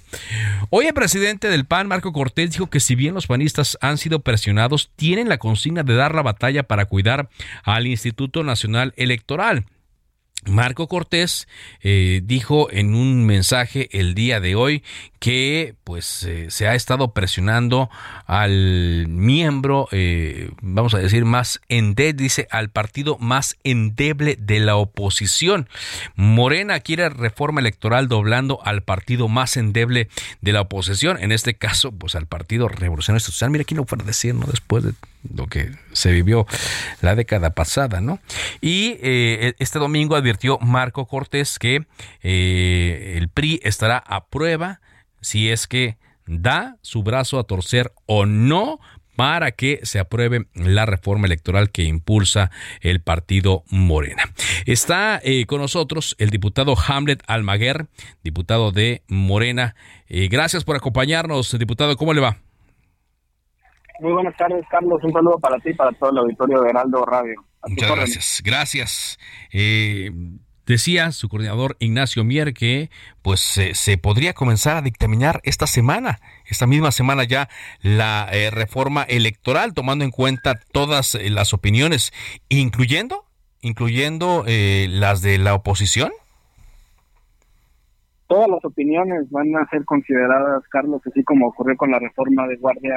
[0.70, 4.20] Hoy el presidente del PAN, Marco Cortés, dijo que si bien los panistas han sido
[4.20, 7.28] presionados, tienen la consigna de dar la batalla para cuidar
[7.64, 9.64] al Instituto Nacional Electoral.
[10.46, 11.48] Marco Cortés
[11.82, 14.82] eh, dijo en un mensaje el día de hoy
[15.18, 17.90] que pues eh, se ha estado presionando
[18.26, 24.76] al miembro, eh, vamos a decir, más endeble, dice, al partido más endeble de la
[24.76, 25.68] oposición.
[26.14, 30.08] Morena quiere reforma electoral doblando al partido más endeble
[30.40, 33.50] de la oposición, en este caso, pues al partido Revolucionario Social.
[33.50, 34.34] Mira, quién lo puede decir.
[34.34, 34.92] Después de
[35.34, 36.46] lo que se vivió
[37.00, 38.18] la década pasada, ¿no?
[38.60, 41.86] Y eh, este domingo advirtió Marco Cortés que
[42.22, 44.80] eh, el PRI estará a prueba
[45.20, 48.80] si es que da su brazo a torcer o no
[49.14, 52.50] para que se apruebe la reforma electoral que impulsa
[52.82, 54.24] el partido Morena.
[54.66, 57.86] Está eh, con nosotros el diputado Hamlet Almaguer,
[58.22, 59.74] diputado de Morena.
[60.08, 61.96] gracias por acompañarnos, diputado.
[61.96, 62.45] ¿Cómo le va?
[64.00, 65.02] Muy buenas tardes, Carlos.
[65.02, 67.44] Un saludo para ti y para todo el auditorio de Heraldo Radio.
[67.66, 68.42] Muchas gracias.
[68.44, 69.18] Gracias.
[69.52, 70.10] Eh,
[70.66, 72.90] decía su coordinador Ignacio Mier que
[73.22, 77.48] pues se podría comenzar a dictaminar esta semana, esta misma semana ya,
[77.82, 82.12] la eh, reforma electoral, tomando en cuenta todas eh, las opiniones,
[82.48, 83.24] incluyendo,
[83.62, 86.12] incluyendo las de la oposición.
[88.28, 92.56] Todas las opiniones van a ser consideradas, Carlos, así como ocurrió con la reforma de
[92.56, 92.94] Guardia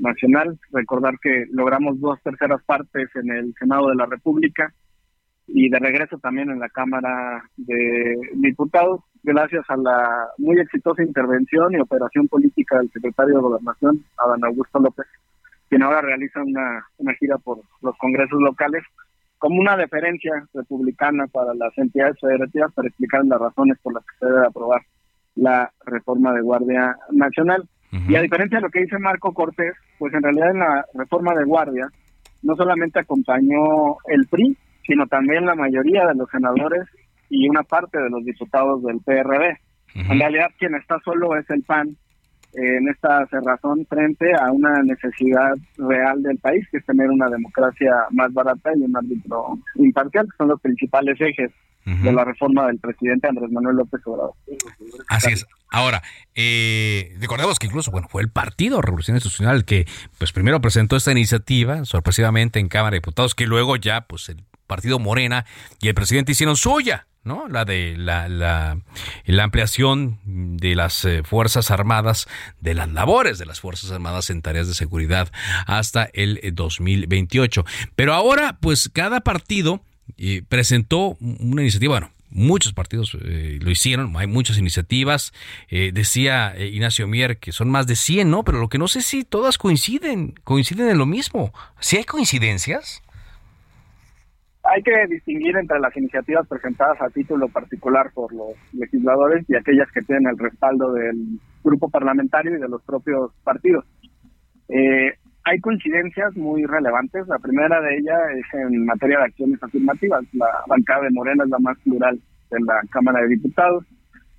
[0.00, 0.58] Nacional.
[0.72, 4.72] Recordar que logramos dos terceras partes en el Senado de la República
[5.46, 11.72] y de regreso también en la Cámara de Diputados, gracias a la muy exitosa intervención
[11.72, 15.06] y operación política del secretario de Gobernación, Adán Augusto López,
[15.68, 18.84] quien ahora realiza una, una gira por los congresos locales
[19.38, 24.18] como una deferencia republicana para las entidades federativas para explicar las razones por las que
[24.18, 24.82] se debe aprobar
[25.34, 27.66] la reforma de Guardia Nacional.
[27.92, 31.34] Y a diferencia de lo que dice Marco Cortés, pues en realidad en la reforma
[31.34, 31.88] de guardia
[32.42, 36.88] no solamente acompañó el PRI, sino también la mayoría de los senadores
[37.28, 39.58] y una parte de los diputados del PRD.
[39.94, 41.96] En realidad quien está solo es el PAN
[42.52, 47.92] en esta cerrazón frente a una necesidad real del país, que es tener una democracia
[48.10, 51.52] más barata y un árbitro imparcial, que son los principales ejes
[52.02, 54.34] de la reforma del presidente Andrés Manuel López Obrador.
[55.08, 55.46] Así es.
[55.70, 56.02] Ahora,
[56.34, 59.86] eh, recordemos que incluso bueno fue el Partido Revolución Institucional que
[60.18, 64.44] pues primero presentó esta iniciativa sorpresivamente en Cámara de Diputados que luego ya pues el
[64.66, 65.46] Partido Morena
[65.80, 67.06] y el presidente hicieron suya.
[67.22, 67.48] ¿no?
[67.48, 68.78] La de la, la,
[69.26, 72.26] la ampliación de las eh, Fuerzas Armadas,
[72.60, 75.30] de las labores de las Fuerzas Armadas en tareas de seguridad
[75.66, 77.60] hasta el 2028.
[77.60, 79.82] Eh, Pero ahora, pues cada partido
[80.48, 85.32] presentó una iniciativa, bueno, muchos partidos eh, lo hicieron, hay muchas iniciativas.
[85.68, 88.44] Eh, decía eh, Ignacio Mier que son más de 100, ¿no?
[88.44, 91.52] Pero lo que no sé si todas coinciden, coinciden en lo mismo.
[91.80, 93.02] ¿Si hay coincidencias?
[94.62, 99.90] Hay que distinguir entre las iniciativas presentadas a título particular por los legisladores y aquellas
[99.90, 103.84] que tienen el respaldo del grupo parlamentario y de los propios partidos.
[104.68, 105.14] Eh,
[105.50, 107.26] hay coincidencias muy relevantes.
[107.26, 110.22] La primera de ellas es en materia de acciones afirmativas.
[110.32, 112.20] La bancada de Morena es la más plural
[112.50, 113.84] de la Cámara de Diputados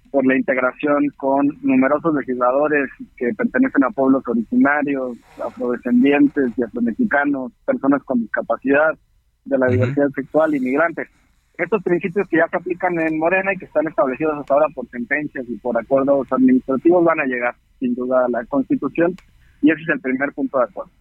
[0.10, 8.04] por la integración con numerosos legisladores que pertenecen a pueblos originarios, afrodescendientes y afromexicanos, personas
[8.04, 8.98] con discapacidad,
[9.44, 11.10] de la diversidad sexual, inmigrantes.
[11.58, 14.88] Estos principios que ya se aplican en Morena y que están establecidos hasta ahora por
[14.90, 19.16] sentencias y por acuerdos administrativos van a llegar sin duda a la Constitución
[19.62, 20.92] y ese es el primer punto de acuerdo.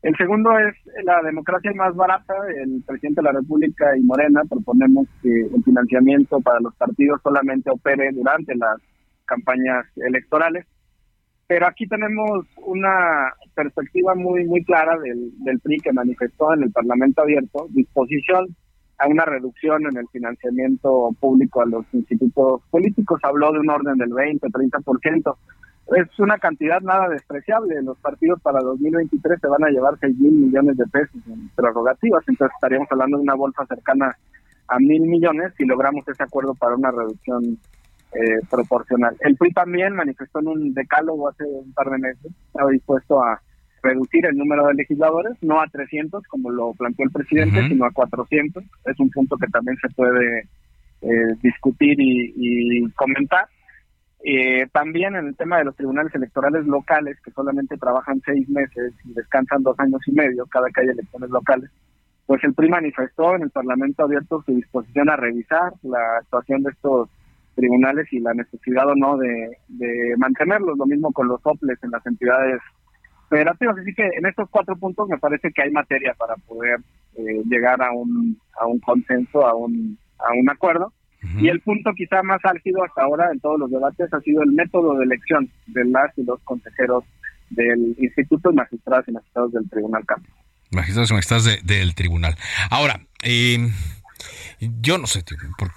[0.00, 0.74] El segundo es
[1.04, 2.34] la democracia más barata.
[2.56, 7.70] El presidente de la República y Morena proponemos que el financiamiento para los partidos solamente
[7.70, 8.76] opere durante las
[9.24, 10.66] campañas electorales.
[11.48, 16.70] Pero aquí tenemos una perspectiva muy muy clara del, del PRI que manifestó en el
[16.70, 18.54] Parlamento abierto disposición
[18.98, 23.20] a una reducción en el financiamiento público a los institutos políticos.
[23.24, 25.36] Habló de un orden del 20-30%
[25.96, 27.80] es una cantidad nada despreciable.
[27.82, 32.24] Los partidos para 2023 se van a llevar 6 mil millones de pesos en prerrogativas,
[32.28, 34.16] entonces estaríamos hablando de una bolsa cercana
[34.68, 37.58] a mil millones si logramos ese acuerdo para una reducción
[38.12, 39.16] eh, proporcional.
[39.20, 43.40] El PRI también manifestó en un decálogo hace un par de meses, estaba dispuesto a
[43.82, 47.92] reducir el número de legisladores, no a 300 como lo planteó el presidente, sino a
[47.92, 48.62] 400.
[48.84, 50.40] Es un punto que también se puede
[51.00, 53.46] eh, discutir y comentar
[54.24, 58.92] eh, también en el tema de los tribunales electorales locales, que solamente trabajan seis meses
[59.04, 61.70] y descansan dos años y medio cada que hay elecciones locales,
[62.26, 66.70] pues el PRI manifestó en el Parlamento abierto su disposición a revisar la actuación de
[66.70, 67.08] estos
[67.54, 69.56] tribunales y la necesidad o no de,
[70.18, 72.60] mantenerlos, lo mismo con los OPLES en las entidades
[73.30, 73.78] federativas.
[73.78, 76.80] Así que en estos cuatro puntos me parece que hay materia para poder
[77.16, 80.92] eh, llegar a un, a un consenso, a un, a un acuerdo.
[81.40, 84.52] Y el punto quizá más álgido hasta ahora en todos los debates ha sido el
[84.52, 87.04] método de elección de las y los consejeros
[87.50, 90.28] del Instituto de Magistrados y Magistrados del Tribunal Campo.
[90.70, 92.36] Magistrados y Magistrados del Tribunal.
[92.70, 93.68] Ahora, eh,
[94.60, 95.24] yo no sé,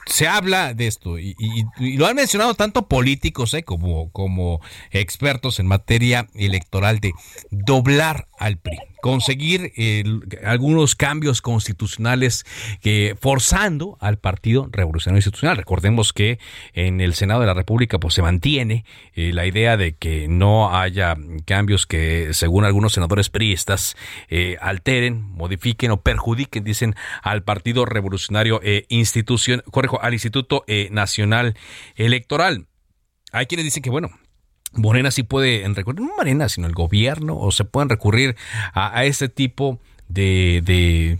[0.05, 1.35] se habla de esto y,
[1.79, 7.13] lo han mencionado tanto políticos eh, como, como expertos en materia electoral de
[7.51, 9.71] doblar al PRI, conseguir
[10.43, 12.43] algunos cambios constitucionales
[12.81, 15.57] que forzando al Partido Revolucionario Institucional.
[15.57, 16.39] Recordemos que
[16.73, 18.83] en el Senado de la República pues se mantiene
[19.13, 21.15] eh, la idea de que no haya
[21.45, 23.95] cambios que según algunos senadores priistas
[24.29, 30.89] eh, alteren, modifiquen o perjudiquen, dicen, al Partido Revolucionario eh, institución, correjo, al Instituto eh,
[30.91, 31.55] Nacional
[31.95, 32.67] Electoral.
[33.31, 34.09] Hay quienes dicen que, bueno,
[34.73, 38.35] Morena sí puede recurrir, no Morena, sino el gobierno, o se pueden recurrir
[38.73, 39.79] a, a este tipo
[40.13, 41.17] de, de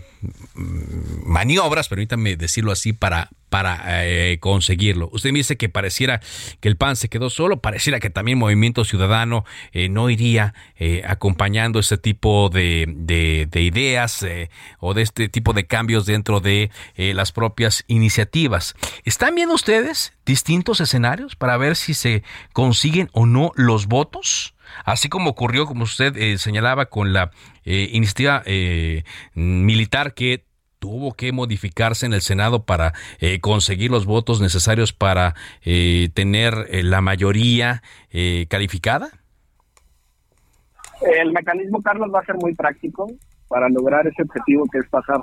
[0.54, 5.08] mm, maniobras, permítanme decirlo así, para, para eh, conseguirlo.
[5.12, 6.20] Usted me dice que pareciera
[6.60, 11.02] que el PAN se quedó solo, pareciera que también Movimiento Ciudadano eh, no iría eh,
[11.06, 14.26] acompañando este tipo de, de, ideas
[14.80, 18.74] o de este tipo de cambios dentro de las propias iniciativas.
[19.04, 22.22] ¿Están viendo ustedes distintos escenarios para ver si se
[22.52, 24.54] consiguen o no los votos?
[24.84, 27.30] Así como ocurrió, como usted señalaba, con la
[27.64, 28.42] iniciativa
[29.34, 30.44] militar que
[30.82, 36.54] tuvo que modificarse en el Senado para eh, conseguir los votos necesarios para eh, tener
[36.70, 37.82] eh, la mayoría
[38.48, 39.08] calificada?
[41.00, 43.06] El mecanismo, Carlos, va a ser muy práctico
[43.48, 45.22] para lograr ese objetivo que es pasar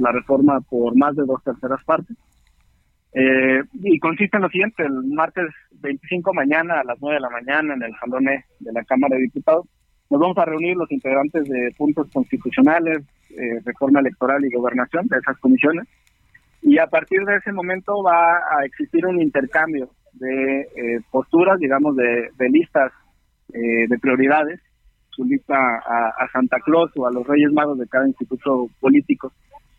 [0.00, 2.16] la reforma por más de dos terceras partes.
[3.82, 5.46] y consiste en lo siguiente, el martes
[5.80, 9.22] 25 mañana a las 9 de la mañana en el salón de la Cámara de
[9.22, 9.66] Diputados,
[10.10, 15.18] nos vamos a reunir los integrantes de puntos constitucionales, eh, reforma electoral y gobernación de
[15.18, 15.86] esas comisiones.
[16.62, 21.94] Y a partir de ese momento va a existir un intercambio de eh, posturas, digamos,
[21.94, 22.90] de, listas
[23.52, 24.60] eh, de prioridades,
[25.10, 29.32] su lista a, Santa Claus o a los Reyes Magos de cada instituto político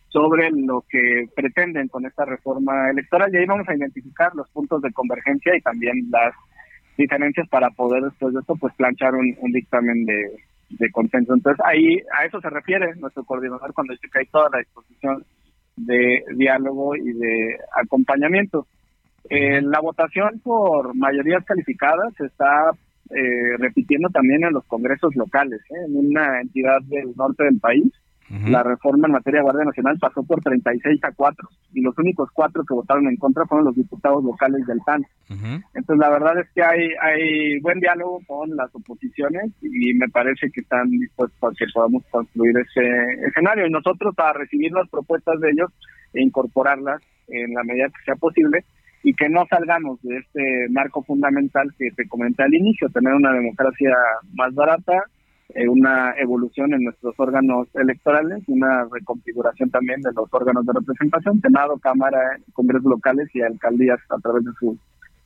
[0.09, 4.81] sobre lo que pretenden con esta reforma electoral y ahí vamos a identificar los puntos
[4.81, 6.33] de convergencia y también las
[6.97, 10.31] diferencias para poder después de esto pues planchar un, dictamen de,
[10.71, 11.33] de, consenso.
[11.33, 15.23] Entonces ahí a eso se refiere nuestro coordinador cuando dice que hay toda la disposición
[15.77, 18.67] de diálogo y de acompañamiento.
[19.29, 22.71] Eh, la votación por mayorías calificadas se está
[23.11, 25.85] eh, repitiendo también en los congresos locales, ¿eh?
[25.87, 27.91] en una entidad del norte del país.
[28.29, 32.29] La reforma en materia de Guardia Nacional pasó por 36 a 4 y los únicos
[32.31, 35.03] cuatro que votaron en contra fueron los diputados locales del PAN.
[35.73, 40.51] Entonces la verdad es que hay, hay buen diálogo con las oposiciones y me parece
[40.51, 45.39] que están dispuestos a que podamos construir ese escenario y nosotros a recibir las propuestas
[45.39, 45.71] de ellos
[46.13, 48.63] e incorporarlas en la medida que sea posible
[49.03, 53.31] y que no salgamos de este marco fundamental que te comenté al inicio, tener una
[53.31, 53.95] democracia
[54.33, 55.03] más barata,
[55.55, 61.41] eh, una evolución en nuestros órganos electorales, una reconfiguración también de los órganos de representación,
[61.41, 64.77] Senado, Cámara, Congresos locales y alcaldías a través de sus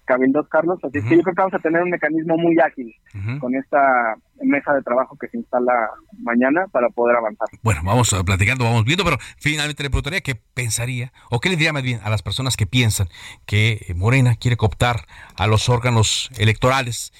[0.06, 0.80] cabildos, Carlos.
[0.84, 2.94] Así que yo creo que vamos a tener un mecanismo muy ágil
[3.40, 7.48] con esta mesa de trabajo que se instala mañana para poder avanzar.
[7.62, 11.74] Bueno, vamos platicando, vamos viendo, pero finalmente le preguntaría qué pensaría o qué le diría
[11.74, 13.08] más bien a las personas que piensan
[13.46, 15.02] que Morena quiere cooptar
[15.38, 17.14] a los órganos electorales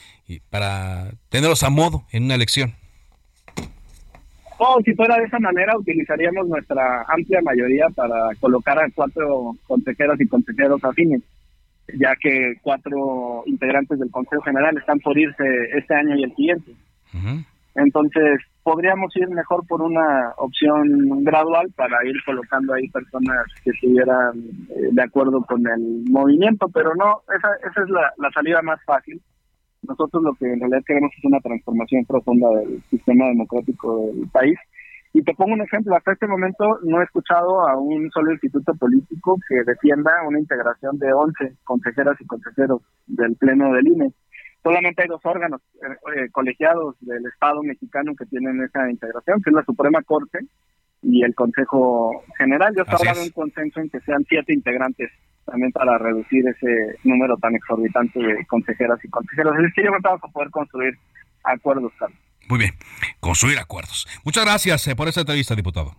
[0.50, 2.76] para tenerlos a modo en una elección.
[4.58, 10.20] Oh, si fuera de esa manera, utilizaríamos nuestra amplia mayoría para colocar a cuatro consejeros
[10.22, 11.22] y consejeros afines,
[11.98, 15.44] ya que cuatro integrantes del Consejo General están por irse
[15.76, 16.72] este año y el siguiente.
[17.76, 24.38] Entonces, podríamos ir mejor por una opción gradual para ir colocando ahí personas que estuvieran
[24.70, 28.80] eh, de acuerdo con el movimiento, pero no, esa, esa es la, la salida más
[28.86, 29.20] fácil
[29.88, 34.58] nosotros lo que en realidad queremos es una transformación profunda del sistema democrático del país.
[35.16, 38.74] Y te pongo un ejemplo, hasta este momento no he escuchado a un solo instituto
[38.74, 44.12] político que defienda una integración de 11 consejeras y consejeros del Pleno del INE.
[44.64, 49.52] Solamente hay dos órganos eh, eh, colegiados del Estado mexicano que tienen esa integración, que
[49.52, 50.40] es la Suprema Corte
[51.04, 52.74] y el Consejo General.
[52.76, 55.12] Yo estaba de un consenso en que sean siete integrantes
[55.46, 59.54] también para reducir ese número tan exorbitante de consejeras y consejeros.
[59.58, 60.98] Es que yo creo que a poder construir
[61.44, 62.20] acuerdos, Carlos.
[62.50, 62.72] Muy bien,
[63.20, 64.08] construir acuerdos.
[64.24, 65.96] Muchas gracias eh, por esta entrevista, diputado.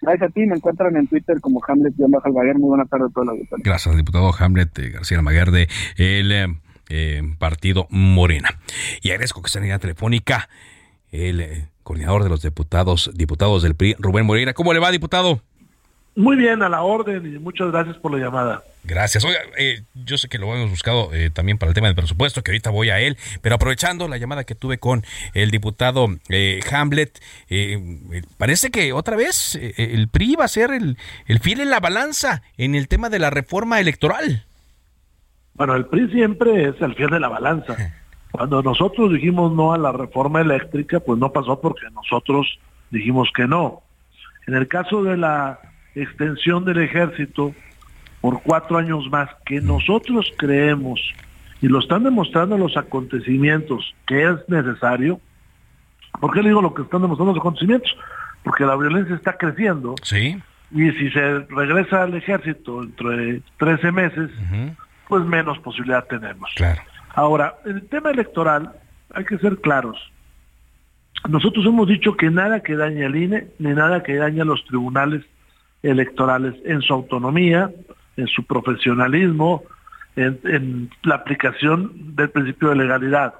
[0.00, 2.58] Gracias a ti, me encuentran en Twitter como Hamlet Almaguer.
[2.58, 6.58] Muy buenas tardes a todos los Gracias, diputado Hamlet eh, García Almaguer de el
[6.88, 8.48] eh, Partido Morena.
[9.02, 10.48] Y agradezco que está en línea telefónica
[11.12, 14.54] el coordinador de los diputados, diputados del PRI, Rubén Moreira.
[14.54, 15.42] ¿Cómo le va, diputado?
[16.20, 18.62] Muy bien, a la orden y muchas gracias por la llamada.
[18.84, 19.24] Gracias.
[19.24, 22.42] Oiga, eh, yo sé que lo hemos buscado eh, también para el tema del presupuesto,
[22.42, 25.02] que ahorita voy a él, pero aprovechando la llamada que tuve con
[25.32, 27.18] el diputado eh, Hamlet,
[28.36, 32.42] parece que otra vez el PRI va a ser el, el fiel en la balanza
[32.58, 34.44] en el tema de la reforma electoral.
[35.54, 37.76] Bueno, el PRI siempre es el fiel de la balanza.
[38.30, 42.58] Cuando nosotros dijimos no a la reforma eléctrica, pues no pasó porque nosotros
[42.90, 43.82] dijimos que no.
[44.46, 47.54] En el caso de la extensión del ejército
[48.20, 51.00] por cuatro años más, que nosotros creemos,
[51.62, 55.20] y lo están demostrando los acontecimientos, que es necesario.
[56.20, 57.96] ¿Por qué le digo lo que están demostrando los acontecimientos?
[58.42, 59.94] Porque la violencia está creciendo.
[60.02, 60.40] Sí.
[60.70, 64.30] Y si se regresa al ejército entre 13 meses,
[65.08, 66.50] pues menos posibilidad tenemos.
[66.56, 66.80] Claro.
[67.14, 68.72] Ahora, en el tema electoral,
[69.12, 69.98] hay que ser claros.
[71.28, 74.64] Nosotros hemos dicho que nada que dañe al INE, ni nada que dañe a los
[74.64, 75.24] tribunales
[75.82, 77.70] electorales en su autonomía,
[78.16, 79.62] en su profesionalismo,
[80.16, 83.34] en, la aplicación del principio de legalidad.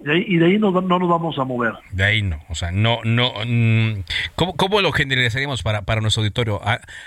[0.00, 1.74] Y de ahí, no, no, nos vamos a mover.
[1.92, 4.02] De ahí no, o sea, no, no, mm,
[4.34, 6.58] ¿cómo, cómo lo generalizaríamos para, para nuestro auditorio?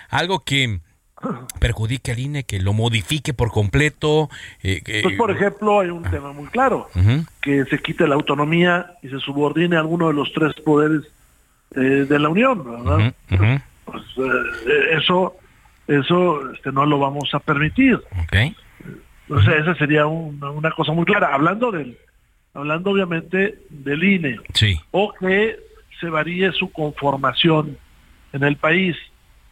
[0.10, 0.80] ¿Algo que
[1.60, 4.30] perjudique al INE, que lo modifique por completo?
[4.62, 6.90] Eh, pues, por ejemplo, hay un tema muy claro,
[7.42, 11.04] que se quite la autonomía y se subordine a alguno de los tres poderes
[11.76, 13.14] eh, de la Unión, ¿verdad?
[13.86, 15.36] Pues eh, eso
[15.88, 18.02] eso este, no lo vamos a permitir.
[18.26, 18.56] Okay.
[19.28, 21.34] Entonces esa sería una, cosa muy clara.
[21.34, 21.98] Hablando del,
[22.54, 24.80] hablando obviamente del INE, sí.
[24.92, 25.58] o que
[26.00, 27.78] se varíe su conformación
[28.34, 28.96] en el país.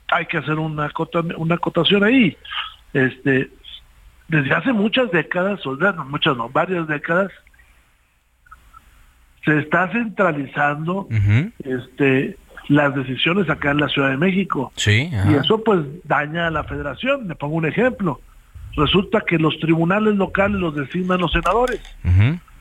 [0.09, 0.91] Hay que hacer una,
[1.37, 2.37] una acotación ahí.
[2.93, 3.49] Este,
[4.27, 7.31] desde hace muchas décadas, o no, muchas no, varias décadas,
[9.43, 11.07] se está centralizando
[11.63, 12.37] este
[12.71, 14.71] las decisiones acá en la Ciudad de México.
[14.77, 17.27] Sí, y eso pues daña a la federación.
[17.27, 18.21] Le pongo un ejemplo.
[18.77, 21.81] Resulta que los tribunales locales los designan los senadores.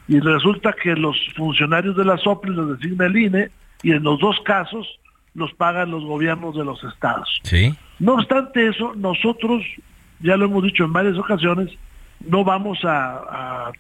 [0.09, 3.51] Y resulta que los funcionarios de la SOPRI los designa el INE
[3.85, 4.99] y en los dos casos
[5.35, 7.41] los pagan los gobiernos de los estados.
[7.45, 7.73] Sí.
[8.01, 9.63] No obstante eso, nosotros,
[10.19, 11.71] ya lo hemos dicho en varias ocasiones,
[12.27, 13.71] no vamos a,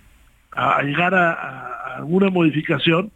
[0.52, 3.10] a, llegar a alguna modificación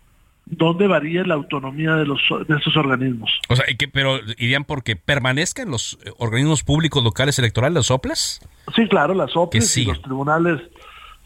[0.46, 3.30] dónde varía la autonomía de los de esos organismos.
[3.48, 8.40] O sea, que, pero irían porque permanezcan los eh, organismos públicos locales electorales, los OPLES?
[8.74, 10.60] Sí, claro, las OPLES y los tribunales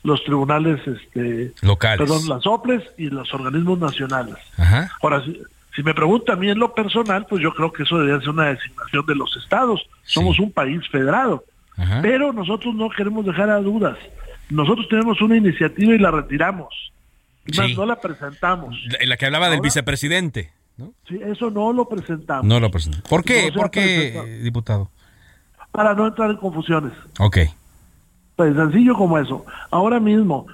[0.04, 1.98] los tribunales este locales.
[1.98, 4.36] Perdón, las OPLES y los organismos nacionales.
[4.56, 4.90] Ajá.
[5.02, 5.40] Ahora si,
[5.74, 8.30] Si me pregunta a mí en lo personal, pues yo creo que eso debería ser
[8.30, 9.88] una designación de los estados.
[10.04, 11.44] Somos un país federado.
[12.02, 13.96] Pero nosotros no queremos dejar a dudas.
[14.50, 16.74] Nosotros tenemos una iniciativa y la retiramos.
[17.56, 18.76] Más no la presentamos.
[19.00, 20.52] En la que hablaba del vicepresidente.
[20.76, 20.92] ¿no?
[21.08, 22.44] Sí, eso no lo presentamos.
[22.44, 23.08] No lo presentamos.
[23.08, 24.90] ¿Por qué, ¿Por qué diputado?
[25.72, 26.92] Para no entrar en confusiones.
[27.18, 27.38] Ok.
[28.36, 29.44] Pues sencillo como eso.
[29.70, 30.46] Ahora mismo,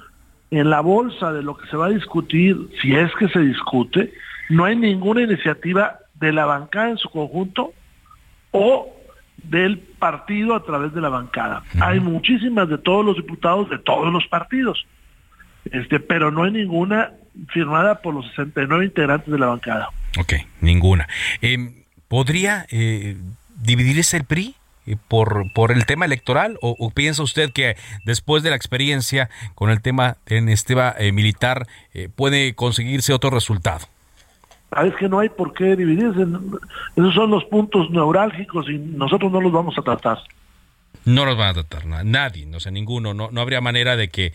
[0.51, 4.12] en la bolsa de lo que se va a discutir, si es que se discute,
[4.49, 7.72] no hay ninguna iniciativa de la bancada en su conjunto
[8.53, 8.88] o
[9.36, 11.64] del partido a través de la bancada.
[11.80, 14.86] Hay muchísimas de todos los diputados de todos los partidos,
[15.72, 17.12] este, pero no hay ninguna
[17.48, 19.88] firmada por los 69 integrantes de la bancada.
[20.18, 21.08] Ok, ninguna.
[21.42, 23.16] Eh, ¿Podría eh,
[23.56, 24.54] dividirse el PRI?
[24.86, 29.70] Eh, por, por el tema electoral o, piensa usted que después de la experiencia con
[29.70, 33.86] el tema en este eh, militar eh, puede conseguirse otro resultado?
[34.70, 36.26] Ah, es que no hay por qué dividirse.
[36.96, 40.18] Esos son los puntos neurálgicos y nosotros no los vamos a tratar.
[41.05, 43.12] No los van a tratar nadie, no sé, ninguno.
[43.12, 44.32] No, no habría manera de que,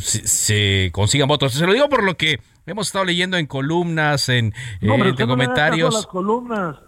[0.00, 1.54] se, consigan votos.
[1.54, 4.54] Se lo digo por lo que hemos estado leyendo en columnas, en,
[5.26, 6.08] comentarios,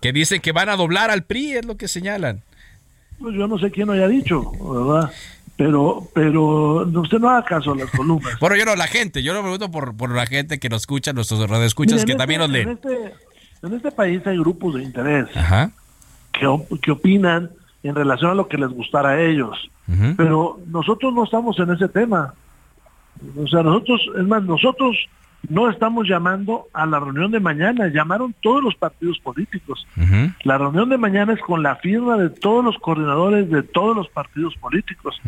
[0.00, 2.42] que dicen que van a doblar al PRI, es lo que señalan.
[3.18, 5.10] Pues yo no sé quién lo haya dicho, ¿verdad?
[5.56, 8.38] Pero, pero usted no haga caso a las columnas.
[8.40, 11.12] bueno, yo no, la gente, yo lo pregunto por, por la gente que nos escucha,
[11.12, 12.68] nuestros radioescuchas, que este también nos leen.
[12.68, 13.14] En este,
[13.62, 15.28] en este país hay grupos de interés
[16.32, 17.50] Que, que opinan
[17.84, 19.70] en relación a lo que les gustara a ellos.
[20.16, 22.34] Pero nosotros no estamos en ese tema.
[23.36, 24.96] O sea, nosotros, es más, nosotros
[25.48, 29.86] no estamos llamando a la reunión de mañana, llamaron todos los partidos políticos.
[30.44, 34.08] La reunión de mañana es con la firma de todos los coordinadores de todos los
[34.08, 35.20] partidos políticos.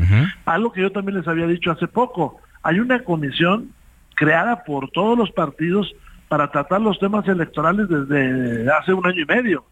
[0.46, 2.38] Algo que yo también les había dicho hace poco.
[2.62, 3.70] Hay una comisión
[4.14, 5.94] creada por todos los partidos
[6.28, 9.64] para tratar los temas electorales desde hace un año y medio.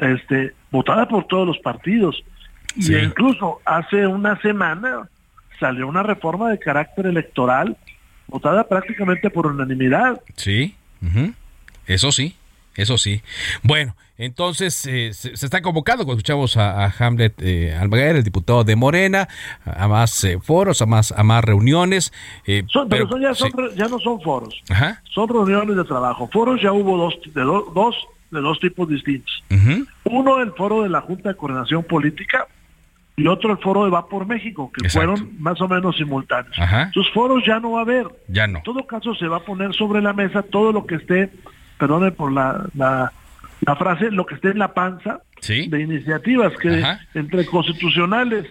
[0.00, 2.22] Este, votada por todos los partidos.
[2.76, 5.08] Y incluso hace una semana
[5.58, 7.76] salió una reforma de carácter electoral
[8.28, 10.20] votada prácticamente por unanimidad.
[10.36, 10.76] Sí,
[11.86, 12.36] eso sí,
[12.76, 13.22] eso sí.
[13.62, 18.76] Bueno, entonces eh, se, está convocando, cuando escuchamos a, Hamlet eh, Almaguer, el diputado de
[18.76, 19.28] Morena,
[19.64, 22.12] a, más eh, foros, a más, a más reuniones.
[22.46, 24.62] Eh, pero, ya, no son foros,
[25.04, 26.28] son reuniones de trabajo.
[26.32, 27.96] Foros ya hubo dos de, dos,
[28.30, 29.44] de dos tipos distintos.
[30.04, 32.46] Uno, el foro de la Junta de Coordinación Política,
[33.18, 36.56] y otro el foro de Va por México, que fueron más o menos simultáneos.
[36.92, 38.06] Sus foros ya no va a haber.
[38.28, 38.58] Ya no.
[38.58, 41.30] En todo caso, se va a poner sobre la mesa todo lo que esté,
[41.78, 43.12] perdone por la, la,
[43.76, 48.46] frase, lo que esté en la panza de iniciativas que entre constitucionales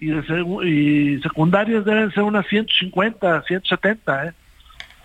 [0.00, 4.32] y, de, y secundarias deben ser unas 150, 170, ¿eh?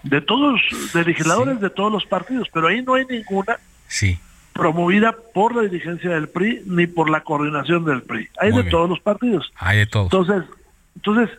[0.04, 0.62] de todos,
[0.94, 3.58] de legisladores de todos los partidos, pero ahí no hay ninguna
[3.88, 4.20] sí
[4.54, 8.30] promovida por la dirigencia del PRI ni por la coordinación del PRI.
[8.40, 9.52] Hay de todos los partidos.
[9.58, 10.06] Hay de todos.
[10.06, 10.50] Entonces,
[10.96, 11.30] entonces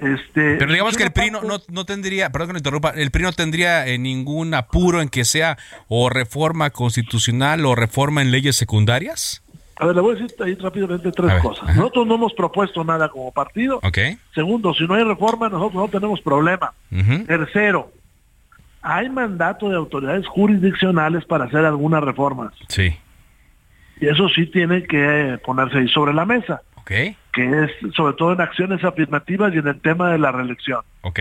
[0.00, 3.22] este, Pero digamos que el PRI no, no, tendría, perdón que me interrumpa, el PRI
[3.22, 8.54] no tendría eh, ningún apuro en que sea o reforma constitucional o reforma en leyes
[8.54, 9.42] secundarias.
[9.76, 11.74] A ver, le voy a decir ahí rápidamente tres cosas.
[11.76, 13.78] Nosotros no hemos propuesto nada como partido.
[13.82, 14.18] Okay.
[14.34, 16.72] Segundo, si no hay reforma, nosotros no tenemos problema.
[17.26, 17.92] Tercero,
[18.88, 22.54] hay mandato de autoridades jurisdiccionales para hacer algunas reformas.
[22.68, 22.96] Sí.
[24.00, 26.62] Y eso sí tiene que ponerse ahí sobre la mesa.
[26.76, 26.90] Ok.
[27.34, 30.80] Que es sobre todo en acciones afirmativas y en el tema de la reelección.
[31.02, 31.20] Ok.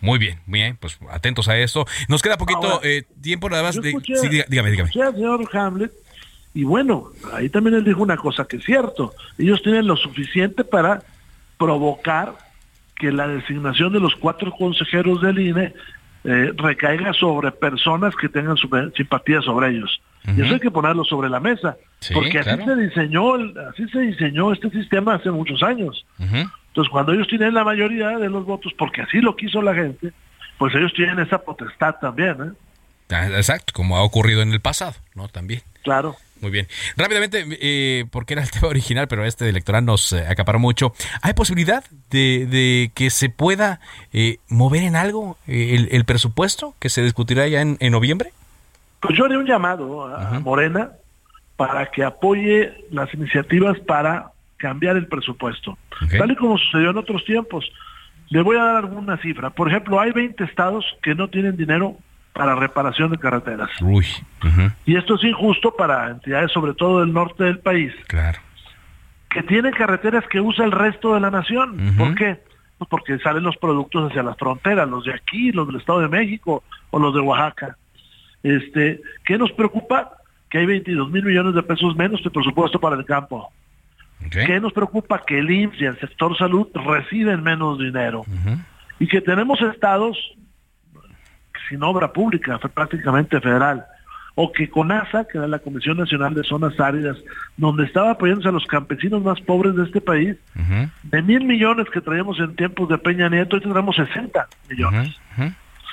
[0.00, 1.86] Muy bien, bien, pues atentos a eso.
[2.08, 3.80] Nos queda poquito eh, tiempo nada más.
[3.80, 3.92] De...
[3.92, 4.90] sí, dígame, dígame.
[4.90, 5.92] señor Hamlet,
[6.52, 9.14] y bueno, ahí también él dijo una cosa que es cierto.
[9.38, 11.00] Ellos tienen lo suficiente para
[11.58, 12.34] provocar
[12.96, 15.74] que la designación de los cuatro consejeros del INE
[16.24, 18.56] eh, recaiga sobre personas que tengan
[18.96, 20.00] simpatía sobre ellos.
[20.36, 21.76] Y eso hay que ponerlo sobre la mesa,
[22.12, 23.34] porque así se diseñó,
[23.70, 26.04] así se diseñó este sistema hace muchos años.
[26.18, 30.12] Entonces, cuando ellos tienen la mayoría de los votos, porque así lo quiso la gente,
[30.58, 32.36] pues ellos tienen esa potestad también.
[32.42, 32.52] ¿eh?
[33.10, 35.28] Ah, exacto, como ha ocurrido en el pasado, ¿no?
[35.28, 35.62] También.
[35.82, 36.16] Claro.
[36.40, 36.68] Muy bien.
[36.96, 40.92] Rápidamente, eh, porque era el tema original, pero este electoral nos eh, acaparó mucho.
[41.22, 43.80] ¿Hay posibilidad de, que se pueda
[44.12, 48.32] eh, mover en algo el, presupuesto que se discutirá ya en, noviembre?
[49.00, 50.90] Pues yo haré un llamado a Morena
[51.56, 55.78] para que apoye las iniciativas para cambiar el presupuesto.
[56.16, 57.70] Tal y como sucedió en otros tiempos.
[58.30, 59.50] Le voy a dar alguna cifra.
[59.50, 61.96] Por ejemplo, hay 20 estados que no tienen dinero
[62.38, 63.68] para reparación de carreteras.
[64.86, 67.92] Y esto es injusto para entidades, sobre todo del norte del país.
[68.06, 68.38] Claro.
[69.28, 71.96] Que tienen carreteras que usa el resto de la nación.
[71.98, 72.40] ¿Por qué?
[72.78, 76.08] Pues porque salen los productos hacia las fronteras, los de aquí, los del Estado de
[76.08, 76.62] México
[76.92, 77.76] o los de Oaxaca.
[78.44, 80.12] Este, ¿Qué nos preocupa?
[80.48, 83.50] Que hay 22 mil millones de pesos menos de presupuesto para el campo.
[84.30, 85.24] ¿Qué nos preocupa?
[85.26, 88.24] Que el IMSS y el sector salud reciben menos dinero.
[89.00, 90.16] Y que tenemos estados
[91.68, 93.86] sin obra pública, prácticamente federal.
[94.34, 97.16] O que CONASA, que era la Comisión Nacional de Zonas Áridas,
[97.56, 100.36] donde estaba apoyándose a los campesinos más pobres de este país,
[101.02, 105.16] de mil millones que traíamos en tiempos de Peña Nieto, hoy tendremos 60 millones.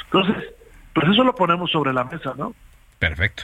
[0.05, 0.35] Entonces,
[0.93, 2.53] pues eso lo ponemos sobre la mesa, ¿no?
[2.99, 3.43] Perfecto.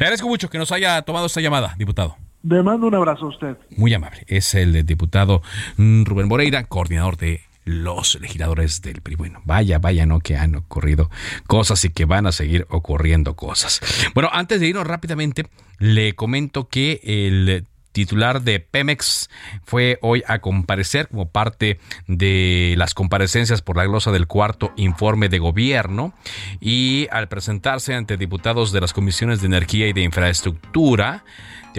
[0.00, 2.16] Le agradezco mucho que nos haya tomado esta llamada, diputado.
[2.42, 3.56] Le mando un abrazo a usted.
[3.76, 4.24] Muy amable.
[4.26, 5.42] Es el diputado
[5.76, 9.16] mm, Rubén Moreira, coordinador de los legisladores del PRI.
[9.16, 11.10] Bueno, vaya, vaya, no que han ocurrido
[11.46, 13.80] cosas y que van a seguir ocurriendo cosas.
[14.14, 15.46] Bueno, antes de irnos rápidamente,
[15.78, 19.30] le comento que el titular de Pemex,
[19.62, 25.28] fue hoy a comparecer como parte de las comparecencias por la glosa del cuarto informe
[25.28, 26.12] de gobierno
[26.60, 31.24] y al presentarse ante diputados de las comisiones de energía y de infraestructura,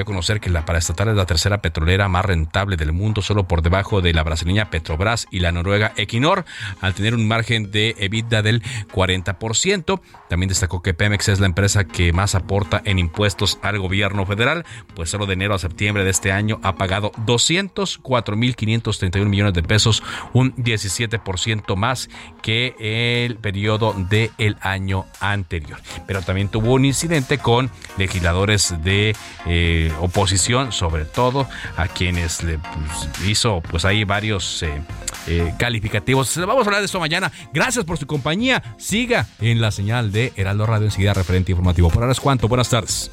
[0.01, 3.61] a conocer que la paraestatal es la tercera petrolera más rentable del mundo, solo por
[3.61, 6.45] debajo de la brasileña Petrobras y la noruega Equinor,
[6.81, 8.61] al tener un margen de EBITDA del
[8.93, 10.01] 40%.
[10.29, 14.65] También destacó que Pemex es la empresa que más aporta en impuestos al gobierno federal,
[14.95, 20.03] pues solo de enero a septiembre de este año ha pagado 204.531 millones de pesos,
[20.33, 22.09] un 17% más
[22.41, 25.79] que el periodo del año anterior.
[26.07, 29.15] Pero también tuvo un incidente con legisladores de
[29.45, 34.81] eh, oposición, sobre todo a quienes le pues, hizo pues ahí varios eh,
[35.27, 36.35] eh, calificativos.
[36.37, 37.31] Vamos a hablar de esto mañana.
[37.53, 38.61] Gracias por su compañía.
[38.77, 41.89] Siga en la señal de Heraldo Radio enseguida referente informativo.
[41.89, 42.47] Por ahora es cuanto.
[42.47, 43.11] Buenas tardes.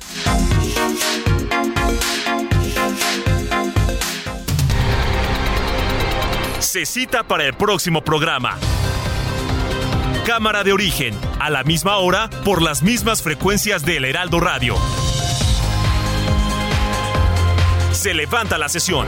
[6.61, 8.57] Se cita para el próximo programa.
[10.25, 14.77] Cámara de origen, a la misma hora, por las mismas frecuencias del Heraldo Radio.
[18.03, 19.07] Se levanta la sesión.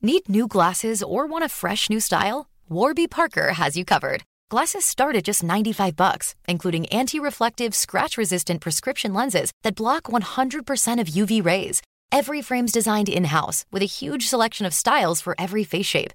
[0.00, 2.48] Need new glasses or want a fresh new style?
[2.70, 4.22] Warby Parker has you covered.
[4.48, 11.08] Glasses start at just 95 bucks, including anti-reflective, scratch-resistant prescription lenses that block 100% of
[11.08, 11.82] UV rays.
[12.10, 16.14] Every frame's designed in-house with a huge selection of styles for every face shape.